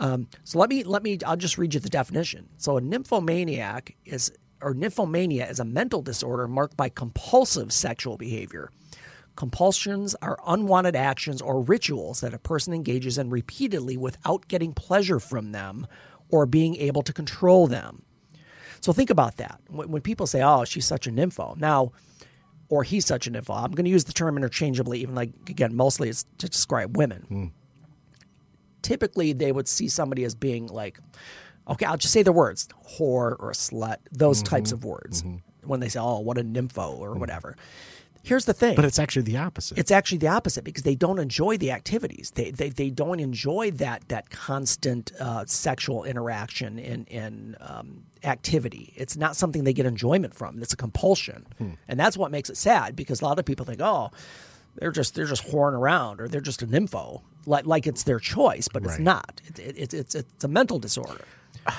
Um, 0.00 0.26
so 0.42 0.58
let 0.58 0.68
me 0.68 0.82
let 0.82 1.04
me 1.04 1.18
I'll 1.24 1.36
just 1.36 1.58
read 1.58 1.74
you 1.74 1.80
the 1.80 1.88
definition. 1.88 2.48
So 2.56 2.76
a 2.76 2.80
nymphomaniac 2.80 3.94
is 4.04 4.32
or 4.60 4.74
nymphomania 4.74 5.48
is 5.48 5.60
a 5.60 5.64
mental 5.64 6.02
disorder 6.02 6.48
marked 6.48 6.76
by 6.76 6.88
compulsive 6.88 7.72
sexual 7.72 8.16
behavior. 8.16 8.70
Compulsions 9.36 10.14
are 10.22 10.38
unwanted 10.46 10.94
actions 10.94 11.42
or 11.42 11.60
rituals 11.60 12.20
that 12.20 12.34
a 12.34 12.38
person 12.38 12.72
engages 12.72 13.18
in 13.18 13.30
repeatedly 13.30 13.96
without 13.96 14.46
getting 14.46 14.72
pleasure 14.72 15.18
from 15.18 15.52
them 15.52 15.86
or 16.30 16.46
being 16.46 16.76
able 16.76 17.02
to 17.02 17.12
control 17.12 17.66
them. 17.66 18.02
So 18.80 18.92
think 18.92 19.10
about 19.10 19.38
that. 19.38 19.60
When, 19.68 19.90
when 19.90 20.02
people 20.02 20.26
say, 20.26 20.42
"Oh, 20.42 20.64
she's 20.64 20.86
such 20.86 21.06
a 21.06 21.10
nympho," 21.10 21.56
now, 21.56 21.92
or 22.68 22.84
he's 22.84 23.06
such 23.06 23.26
a 23.26 23.30
nympho, 23.30 23.56
I'm 23.56 23.72
going 23.72 23.86
to 23.86 23.90
use 23.90 24.04
the 24.04 24.12
term 24.12 24.36
interchangeably. 24.36 25.00
Even 25.00 25.14
like 25.14 25.30
again, 25.48 25.74
mostly 25.74 26.10
it's 26.10 26.26
to 26.38 26.48
describe 26.48 26.96
women. 26.96 27.22
Hmm. 27.22 27.46
Typically, 28.82 29.32
they 29.32 29.50
would 29.50 29.66
see 29.66 29.88
somebody 29.88 30.24
as 30.24 30.34
being 30.34 30.66
like, 30.66 31.00
okay, 31.66 31.86
I'll 31.86 31.96
just 31.96 32.12
say 32.12 32.22
the 32.22 32.32
words 32.32 32.68
whore 32.86 33.36
or 33.40 33.52
slut, 33.52 33.96
those 34.12 34.42
types 34.42 34.68
mm-hmm. 34.68 34.76
of 34.76 34.84
words. 34.84 35.22
Mm-hmm. 35.22 35.68
When 35.68 35.80
they 35.80 35.88
say, 35.88 36.00
"Oh, 36.00 36.20
what 36.20 36.36
a 36.36 36.44
nympho" 36.44 36.98
or 36.98 37.14
hmm. 37.14 37.20
whatever. 37.20 37.56
Here's 38.24 38.46
the 38.46 38.54
thing. 38.54 38.74
but 38.74 38.84
it's 38.86 38.98
actually 38.98 39.22
the 39.22 39.36
opposite. 39.36 39.78
It's 39.78 39.90
actually 39.90 40.18
the 40.18 40.28
opposite 40.28 40.64
because 40.64 40.82
they 40.82 40.94
don't 40.96 41.18
enjoy 41.18 41.58
the 41.58 41.70
activities. 41.70 42.32
They 42.34 42.50
they, 42.50 42.70
they 42.70 42.90
don't 42.90 43.20
enjoy 43.20 43.70
that 43.72 44.08
that 44.08 44.30
constant 44.30 45.12
uh, 45.20 45.44
sexual 45.46 46.04
interaction 46.04 46.78
and 46.78 47.06
and 47.10 47.56
um, 47.60 48.04
activity. 48.24 48.94
It's 48.96 49.16
not 49.16 49.36
something 49.36 49.64
they 49.64 49.74
get 49.74 49.86
enjoyment 49.86 50.34
from. 50.34 50.60
It's 50.62 50.72
a 50.72 50.76
compulsion, 50.76 51.46
and 51.86 52.00
that's 52.00 52.16
what 52.16 52.30
makes 52.30 52.48
it 52.50 52.56
sad 52.56 52.96
because 52.96 53.20
a 53.20 53.24
lot 53.24 53.38
of 53.38 53.44
people 53.44 53.66
think, 53.66 53.80
oh, 53.82 54.10
they're 54.76 54.90
just 54.90 55.14
they're 55.14 55.26
just 55.26 55.44
whoring 55.44 55.74
around 55.78 56.20
or 56.20 56.26
they're 56.26 56.40
just 56.40 56.62
a 56.62 56.66
nympho, 56.66 57.20
like 57.46 57.66
like 57.66 57.86
it's 57.86 58.04
their 58.04 58.18
choice, 58.18 58.68
but 58.68 58.82
it's 58.84 58.92
Right. 58.94 59.00
not. 59.00 59.42
It, 59.46 59.58
it, 59.58 59.76
it's 59.78 59.94
it's 59.94 60.14
it's 60.14 60.44
a 60.44 60.48
mental 60.48 60.78
disorder. 60.78 61.24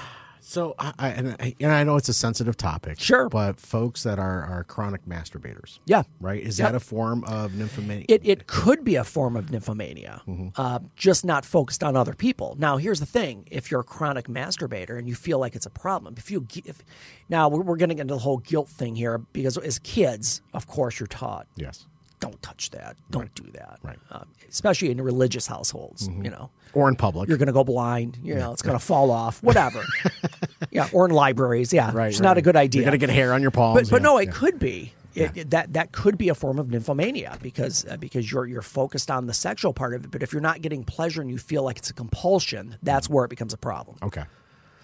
so, 0.48 0.76
I, 0.78 0.94
I, 1.00 1.10
and, 1.10 1.36
I, 1.40 1.56
and 1.60 1.72
I 1.72 1.84
know 1.84 1.96
it's 1.96 2.08
a 2.10 2.14
sensitive 2.14 2.56
topic. 2.56 3.00
Sure. 3.00 3.30
But 3.30 3.60
folks 3.60 4.04
that 4.04 4.20
are, 4.20 4.44
are 4.44 4.64
chronic 4.64 5.06
masturbators. 5.06 5.80
Yeah. 5.86 6.04
Right? 6.20 6.44
Is 6.44 6.60
Yep. 6.60 6.68
that 6.70 6.76
a 6.76 6.80
form 6.80 7.24
of 7.24 7.54
nymphomania? 7.54 8.06
It, 8.08 8.22
it 8.24 8.46
could 8.48 8.84
be 8.84 8.96
a 8.96 9.04
form 9.04 9.36
of 9.36 9.48
nymphomania, 9.48 10.22
uh, 10.56 10.80
just 10.96 11.26
not 11.26 11.46
focused 11.46 11.84
on 11.84 11.96
other 11.96 12.14
people. 12.14 12.56
Now, 12.60 12.78
here's 12.78 13.00
the 13.00 13.06
thing: 13.06 13.48
if 13.50 13.72
you're 13.72 13.82
a 13.82 13.84
chronic 13.84 14.28
masturbator 14.28 14.98
and 15.00 15.08
you 15.08 15.16
feel 15.16 15.40
like 15.40 15.56
it's 15.56 15.66
a 15.66 15.72
problem, 15.72 16.14
if 16.18 16.30
you 16.30 16.46
if, 16.64 16.84
now 17.28 17.50
we're, 17.50 17.62
we're 17.62 17.78
getting 17.78 17.98
into 17.98 18.14
the 18.14 18.20
whole 18.20 18.38
guilt 18.38 18.70
thing 18.70 18.96
here 18.96 19.18
because 19.34 19.58
as 19.58 19.80
kids, 19.80 20.42
of 20.54 20.68
course, 20.68 21.00
you're 21.00 21.08
taught 21.08 21.48
yes. 21.56 21.88
Don't 22.30 22.42
touch 22.42 22.72
that, 22.72 22.98
don't 23.12 23.34
do 23.36 23.44
that, 23.54 23.80
Right. 23.84 24.00
Um, 24.12 24.28
especially 24.50 24.90
in 24.92 25.00
religious 25.02 25.46
households. 25.48 26.08
You 26.08 26.30
know, 26.30 26.50
Or 26.74 26.90
in 26.90 26.96
public. 26.96 27.30
you're 27.30 27.38
going 27.38 27.48
to 27.48 27.54
go 27.54 27.64
blind. 27.64 28.18
You 28.24 28.36
know, 28.36 28.52
it's 28.52 28.62
going 28.62 28.78
to 28.78 28.84
fall 28.84 29.12
off. 29.12 29.44
Whatever. 29.44 29.84
yeah, 30.72 30.90
or 30.94 31.06
in 31.06 31.12
libraries. 31.12 31.72
Yeah, 31.74 31.92
right. 31.94 32.08
it's 32.10 32.20
right. 32.20 32.24
not 32.24 32.38
a 32.38 32.42
good 32.42 32.56
idea. 32.56 32.82
You're 32.82 32.90
going 32.92 33.00
to 33.00 33.06
get 33.06 33.14
hair 33.14 33.34
on 33.34 33.42
your 33.42 33.52
palms. 33.52 33.82
But, 33.82 33.90
but 33.92 34.02
yeah, 34.02 34.04
no, 34.04 34.18
it 34.18 34.26
yeah. 34.28 34.32
could 34.34 34.60
be. 34.60 34.94
It, 35.14 35.32
it- 35.38 35.50
that 35.52 35.74
that 35.74 35.92
could 35.92 36.18
be 36.18 36.30
a 36.30 36.36
form 36.36 36.58
of 36.60 36.68
nymphomania 36.68 37.42
because 37.42 37.86
uh, 37.86 37.96
because 37.98 38.30
you're 38.32 38.48
you're 38.48 38.62
focused 38.62 39.10
on 39.12 39.28
the 39.28 39.34
sexual 39.34 39.72
part 39.74 39.94
of 39.94 40.04
it. 40.06 40.12
But 40.12 40.24
if 40.24 40.34
you're 40.34 40.42
not 40.42 40.62
getting 40.62 40.84
pleasure 40.84 41.22
and 41.22 41.30
you 41.30 41.38
feel 41.38 41.64
like 41.64 41.78
it's 41.78 41.90
a 41.90 41.94
compulsion, 41.94 42.78
that's 42.84 43.10
where 43.10 43.24
it 43.26 43.30
becomes 43.30 43.54
a 43.54 43.58
problem. 43.58 43.98
Okay. 44.04 44.24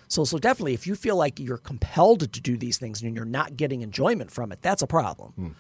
So 0.08 0.23
so 0.25 0.38
definitely, 0.38 0.73
if 0.73 0.86
you 0.88 0.95
feel 0.95 1.15
like 1.17 1.39
you're 1.39 1.58
compelled 1.58 2.32
to 2.34 2.39
do 2.41 2.56
these 2.58 2.77
things 2.77 3.01
and 3.01 3.15
you're 3.15 3.25
not 3.25 3.58
getting 3.58 3.82
enjoyment 3.82 4.32
from 4.32 4.51
it, 4.51 4.62
that's 4.62 4.82
a 4.82 4.88
problem. 4.88 5.56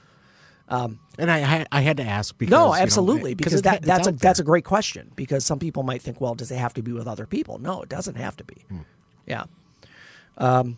And 0.71 1.29
I, 1.29 1.39
I, 1.39 1.65
I 1.71 1.81
had 1.81 1.97
to 1.97 2.03
ask 2.03 2.37
because. 2.37 2.51
No, 2.51 2.67
you 2.67 2.77
know, 2.79 2.83
absolutely, 2.83 3.33
because 3.35 3.61
that, 3.63 3.81
that's 3.81 4.07
a 4.07 4.11
out 4.11 4.19
that's 4.19 4.39
a 4.39 4.43
great 4.43 4.65
question. 4.65 5.11
Because 5.15 5.45
some 5.45 5.59
people 5.59 5.83
might 5.83 6.01
think, 6.01 6.21
well, 6.21 6.33
does 6.33 6.49
it 6.49 6.57
have 6.57 6.73
to 6.75 6.81
be 6.81 6.93
with 6.93 7.07
other 7.07 7.25
people? 7.25 7.59
No, 7.59 7.81
it 7.81 7.89
doesn't 7.89 8.15
have 8.15 8.37
to 8.37 8.43
be. 8.43 8.65
Yeah. 9.27 9.43
Um, 10.37 10.77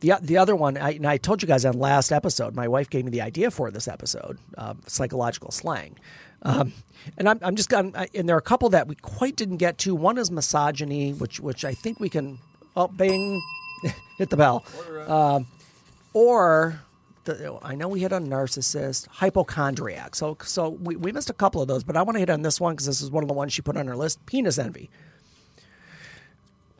the 0.00 0.14
the 0.20 0.36
other 0.36 0.54
one, 0.54 0.76
I, 0.76 0.92
and 0.92 1.06
I 1.06 1.16
told 1.16 1.42
you 1.42 1.48
guys 1.48 1.64
on 1.64 1.78
last 1.78 2.12
episode, 2.12 2.54
my 2.54 2.68
wife 2.68 2.90
gave 2.90 3.04
me 3.04 3.10
the 3.10 3.22
idea 3.22 3.50
for 3.50 3.70
this 3.70 3.88
episode, 3.88 4.38
uh, 4.56 4.74
psychological 4.86 5.50
slang. 5.50 5.96
Um, 6.42 6.72
and 7.18 7.28
I'm, 7.28 7.38
I'm 7.42 7.56
just 7.56 7.68
going, 7.68 7.94
and 8.14 8.28
there 8.28 8.36
are 8.36 8.38
a 8.38 8.42
couple 8.42 8.70
that 8.70 8.88
we 8.88 8.94
quite 8.94 9.36
didn't 9.36 9.58
get 9.58 9.78
to. 9.78 9.94
One 9.94 10.16
is 10.16 10.30
misogyny, 10.30 11.12
which 11.12 11.40
which 11.40 11.64
I 11.64 11.74
think 11.74 12.00
we 12.00 12.08
can. 12.08 12.38
Oh, 12.76 12.86
bing, 12.86 13.42
hit 14.18 14.30
the 14.30 14.36
bell. 14.36 14.64
Um, 15.06 15.46
or 16.12 16.80
the, 17.34 17.58
I 17.62 17.74
know 17.74 17.88
we 17.88 18.00
hit 18.00 18.12
on 18.12 18.26
narcissist, 18.26 19.08
hypochondriac. 19.08 20.14
So 20.14 20.36
so 20.42 20.70
we, 20.70 20.96
we 20.96 21.12
missed 21.12 21.30
a 21.30 21.34
couple 21.34 21.62
of 21.62 21.68
those, 21.68 21.84
but 21.84 21.96
I 21.96 22.02
want 22.02 22.16
to 22.16 22.20
hit 22.20 22.30
on 22.30 22.42
this 22.42 22.60
one 22.60 22.74
because 22.74 22.86
this 22.86 23.00
is 23.00 23.10
one 23.10 23.24
of 23.24 23.28
the 23.28 23.34
ones 23.34 23.52
she 23.52 23.62
put 23.62 23.76
on 23.76 23.86
her 23.86 23.96
list. 23.96 24.24
Penis 24.26 24.58
envy. 24.58 24.90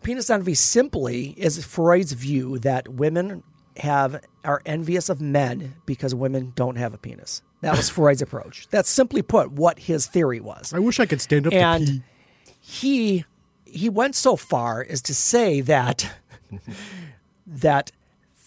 Penis 0.03 0.31
envy 0.31 0.55
simply 0.55 1.35
is 1.37 1.65
Freud's 1.65 2.13
view 2.13 2.59
that 2.59 2.89
women 2.89 3.43
have 3.77 4.23
are 4.45 4.63
envious 4.67 5.09
of 5.09 5.21
men 5.21 5.75
because 5.87 6.15
women 6.15 6.53
don't 6.57 6.77
have 6.77 6.95
a 6.95 6.99
penis. 6.99 7.43
That 7.61 7.77
was 7.77 7.91
Freud's 7.91 8.23
approach. 8.23 8.67
That's 8.71 8.89
simply 8.89 9.23
put 9.23 9.53
what 9.53 9.79
his 9.79 10.07
theory 10.07 10.41
was 10.41 10.73
I 10.73 10.79
wish 10.79 10.99
I 11.01 11.07
could 11.07 11.21
stand 11.21 11.47
up 11.47 11.53
to 11.53 11.59
and 11.59 12.03
he 12.61 13.25
he 13.65 13.89
went 13.89 14.17
so 14.17 14.37
far 14.37 14.85
as 14.89 15.03
to 15.03 15.15
say 15.15 15.61
that 15.63 16.11
that 17.47 17.93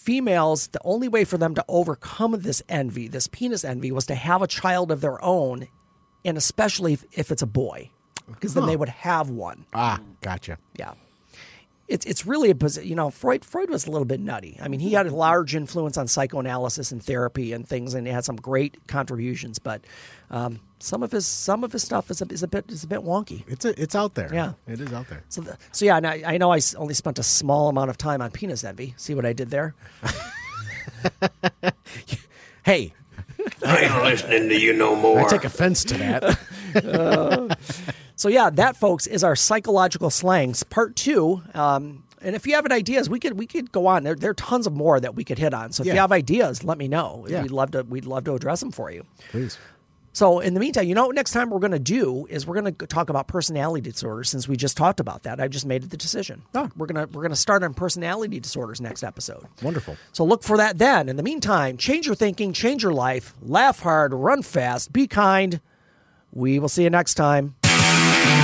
females 0.03 0.67
the 0.67 0.81
only 0.83 1.07
way 1.07 1.23
for 1.23 1.37
them 1.37 1.55
to 1.55 1.63
overcome 1.69 2.33
this 2.41 2.61
envy 2.67 3.07
this 3.07 3.27
penis 3.27 3.63
envy 3.63 3.91
was 3.91 4.05
to 4.05 4.15
have 4.15 4.41
a 4.41 4.47
child 4.47 4.91
of 4.91 4.99
their 4.99 5.23
own 5.23 5.67
and 6.25 6.37
especially 6.37 6.93
if, 6.93 7.05
if 7.13 7.31
it's 7.31 7.41
a 7.41 7.47
boy 7.47 7.89
because 8.27 8.53
then 8.53 8.65
they 8.65 8.77
would 8.77 8.89
have 8.89 9.29
one. 9.29 9.65
Ah, 9.73 9.99
gotcha. 10.21 10.57
yeah 10.77 10.93
it's 11.87 12.05
it's 12.05 12.25
really 12.25 12.49
a 12.49 12.53
posi- 12.53 12.85
you 12.85 12.95
know 12.95 13.09
Freud 13.09 13.43
Freud 13.43 13.69
was 13.69 13.85
a 13.85 13.91
little 13.91 14.05
bit 14.05 14.19
nutty. 14.19 14.57
I 14.61 14.67
mean, 14.67 14.79
he 14.79 14.93
had 14.93 15.07
a 15.07 15.15
large 15.15 15.55
influence 15.55 15.97
on 15.97 16.07
psychoanalysis 16.07 16.91
and 16.91 17.03
therapy 17.03 17.53
and 17.53 17.67
things, 17.67 17.93
and 17.93 18.07
he 18.07 18.13
had 18.13 18.25
some 18.25 18.37
great 18.37 18.87
contributions. 18.87 19.59
But 19.59 19.81
um, 20.31 20.59
some 20.79 21.03
of 21.03 21.11
his 21.11 21.25
some 21.25 21.63
of 21.63 21.71
his 21.71 21.83
stuff 21.83 22.09
is 22.09 22.21
a, 22.21 22.25
is 22.31 22.43
a 22.43 22.47
bit 22.47 22.65
is 22.69 22.83
a 22.83 22.87
bit 22.87 23.01
wonky. 23.01 23.43
It's 23.47 23.65
a, 23.65 23.81
it's 23.81 23.95
out 23.95 24.15
there. 24.15 24.33
Yeah. 24.33 24.53
it 24.67 24.79
is 24.79 24.93
out 24.93 25.09
there. 25.09 25.23
So, 25.29 25.41
the, 25.41 25.57
so 25.71 25.85
yeah, 25.85 25.97
and 25.97 26.07
I, 26.07 26.23
I 26.25 26.37
know 26.37 26.51
I 26.53 26.59
only 26.77 26.93
spent 26.93 27.19
a 27.19 27.23
small 27.23 27.69
amount 27.69 27.89
of 27.89 27.97
time 27.97 28.21
on 28.21 28.31
penis 28.31 28.63
envy. 28.63 28.93
See 28.97 29.13
what 29.13 29.25
I 29.25 29.33
did 29.33 29.49
there? 29.49 29.75
Hey, 32.63 32.93
I 33.65 33.77
ain't 33.79 34.03
listening 34.03 34.47
to 34.47 34.57
you 34.57 34.71
no 34.71 34.95
more. 34.95 35.19
I 35.19 35.27
take 35.27 35.43
offense 35.43 35.83
to 35.85 35.97
that. 35.97 36.39
So 38.15 38.29
yeah, 38.29 38.49
that 38.51 38.75
folks 38.75 39.07
is 39.07 39.23
our 39.23 39.35
psychological 39.35 40.09
slangs 40.09 40.63
part 40.63 40.95
two. 40.95 41.41
Um, 41.53 42.03
and 42.21 42.35
if 42.35 42.47
you 42.47 42.55
have 42.55 42.65
any 42.65 42.75
ideas, 42.75 43.09
we 43.09 43.19
could 43.19 43.37
we 43.37 43.45
could 43.45 43.71
go 43.71 43.87
on. 43.87 44.03
There, 44.03 44.15
there 44.15 44.31
are 44.31 44.35
tons 44.35 44.65
of 44.65 44.73
more 44.73 44.99
that 44.99 45.15
we 45.15 45.23
could 45.23 45.39
hit 45.39 45.53
on. 45.53 45.71
So 45.71 45.83
if 45.83 45.87
you 45.87 45.99
have 45.99 46.11
ideas, 46.11 46.63
let 46.63 46.77
me 46.77 46.87
know. 46.87 47.25
Yeah. 47.27 47.41
We'd 47.41 47.51
love 47.51 47.71
to 47.71 47.83
we'd 47.83 48.05
love 48.05 48.23
to 48.25 48.33
address 48.33 48.61
them 48.61 48.71
for 48.71 48.91
you. 48.91 49.05
Please. 49.29 49.57
So 50.15 50.39
in 50.39 50.53
the 50.53 50.59
meantime, 50.59 50.87
you 50.87 50.93
know 50.93 51.07
what 51.07 51.15
next 51.15 51.31
time 51.31 51.49
we're 51.49 51.59
going 51.59 51.71
to 51.71 51.79
do 51.79 52.27
is 52.29 52.45
we're 52.45 52.61
going 52.61 52.75
to 52.75 52.87
talk 52.87 53.09
about 53.09 53.27
personality 53.27 53.81
disorders 53.81 54.29
since 54.29 54.47
we 54.47 54.55
just 54.55 54.77
talked 54.77 54.99
about 54.99 55.23
that. 55.23 55.41
I 55.41 55.47
just 55.47 55.65
made 55.65 55.81
the 55.89 55.97
decision. 55.97 56.43
Oh. 56.53 56.69
We're 56.77 56.85
going 56.85 57.07
to 57.07 57.11
we're 57.11 57.23
going 57.23 57.31
to 57.31 57.35
start 57.35 57.63
on 57.63 57.73
personality 57.73 58.39
disorders 58.39 58.79
next 58.79 59.03
episode. 59.03 59.45
Wonderful. 59.63 59.97
So 60.11 60.23
look 60.23 60.43
for 60.43 60.57
that 60.57 60.77
then. 60.77 61.09
In 61.09 61.17
the 61.17 61.23
meantime, 61.23 61.77
change 61.77 62.05
your 62.05 62.15
thinking, 62.15 62.53
change 62.53 62.83
your 62.83 62.93
life, 62.93 63.33
laugh 63.41 63.79
hard, 63.79 64.13
run 64.13 64.43
fast, 64.43 64.93
be 64.93 65.07
kind. 65.07 65.59
We 66.31 66.59
will 66.59 66.69
see 66.69 66.83
you 66.83 66.89
next 66.89 67.15
time. 67.15 67.55
Thank 67.93 68.37
you. 68.37 68.42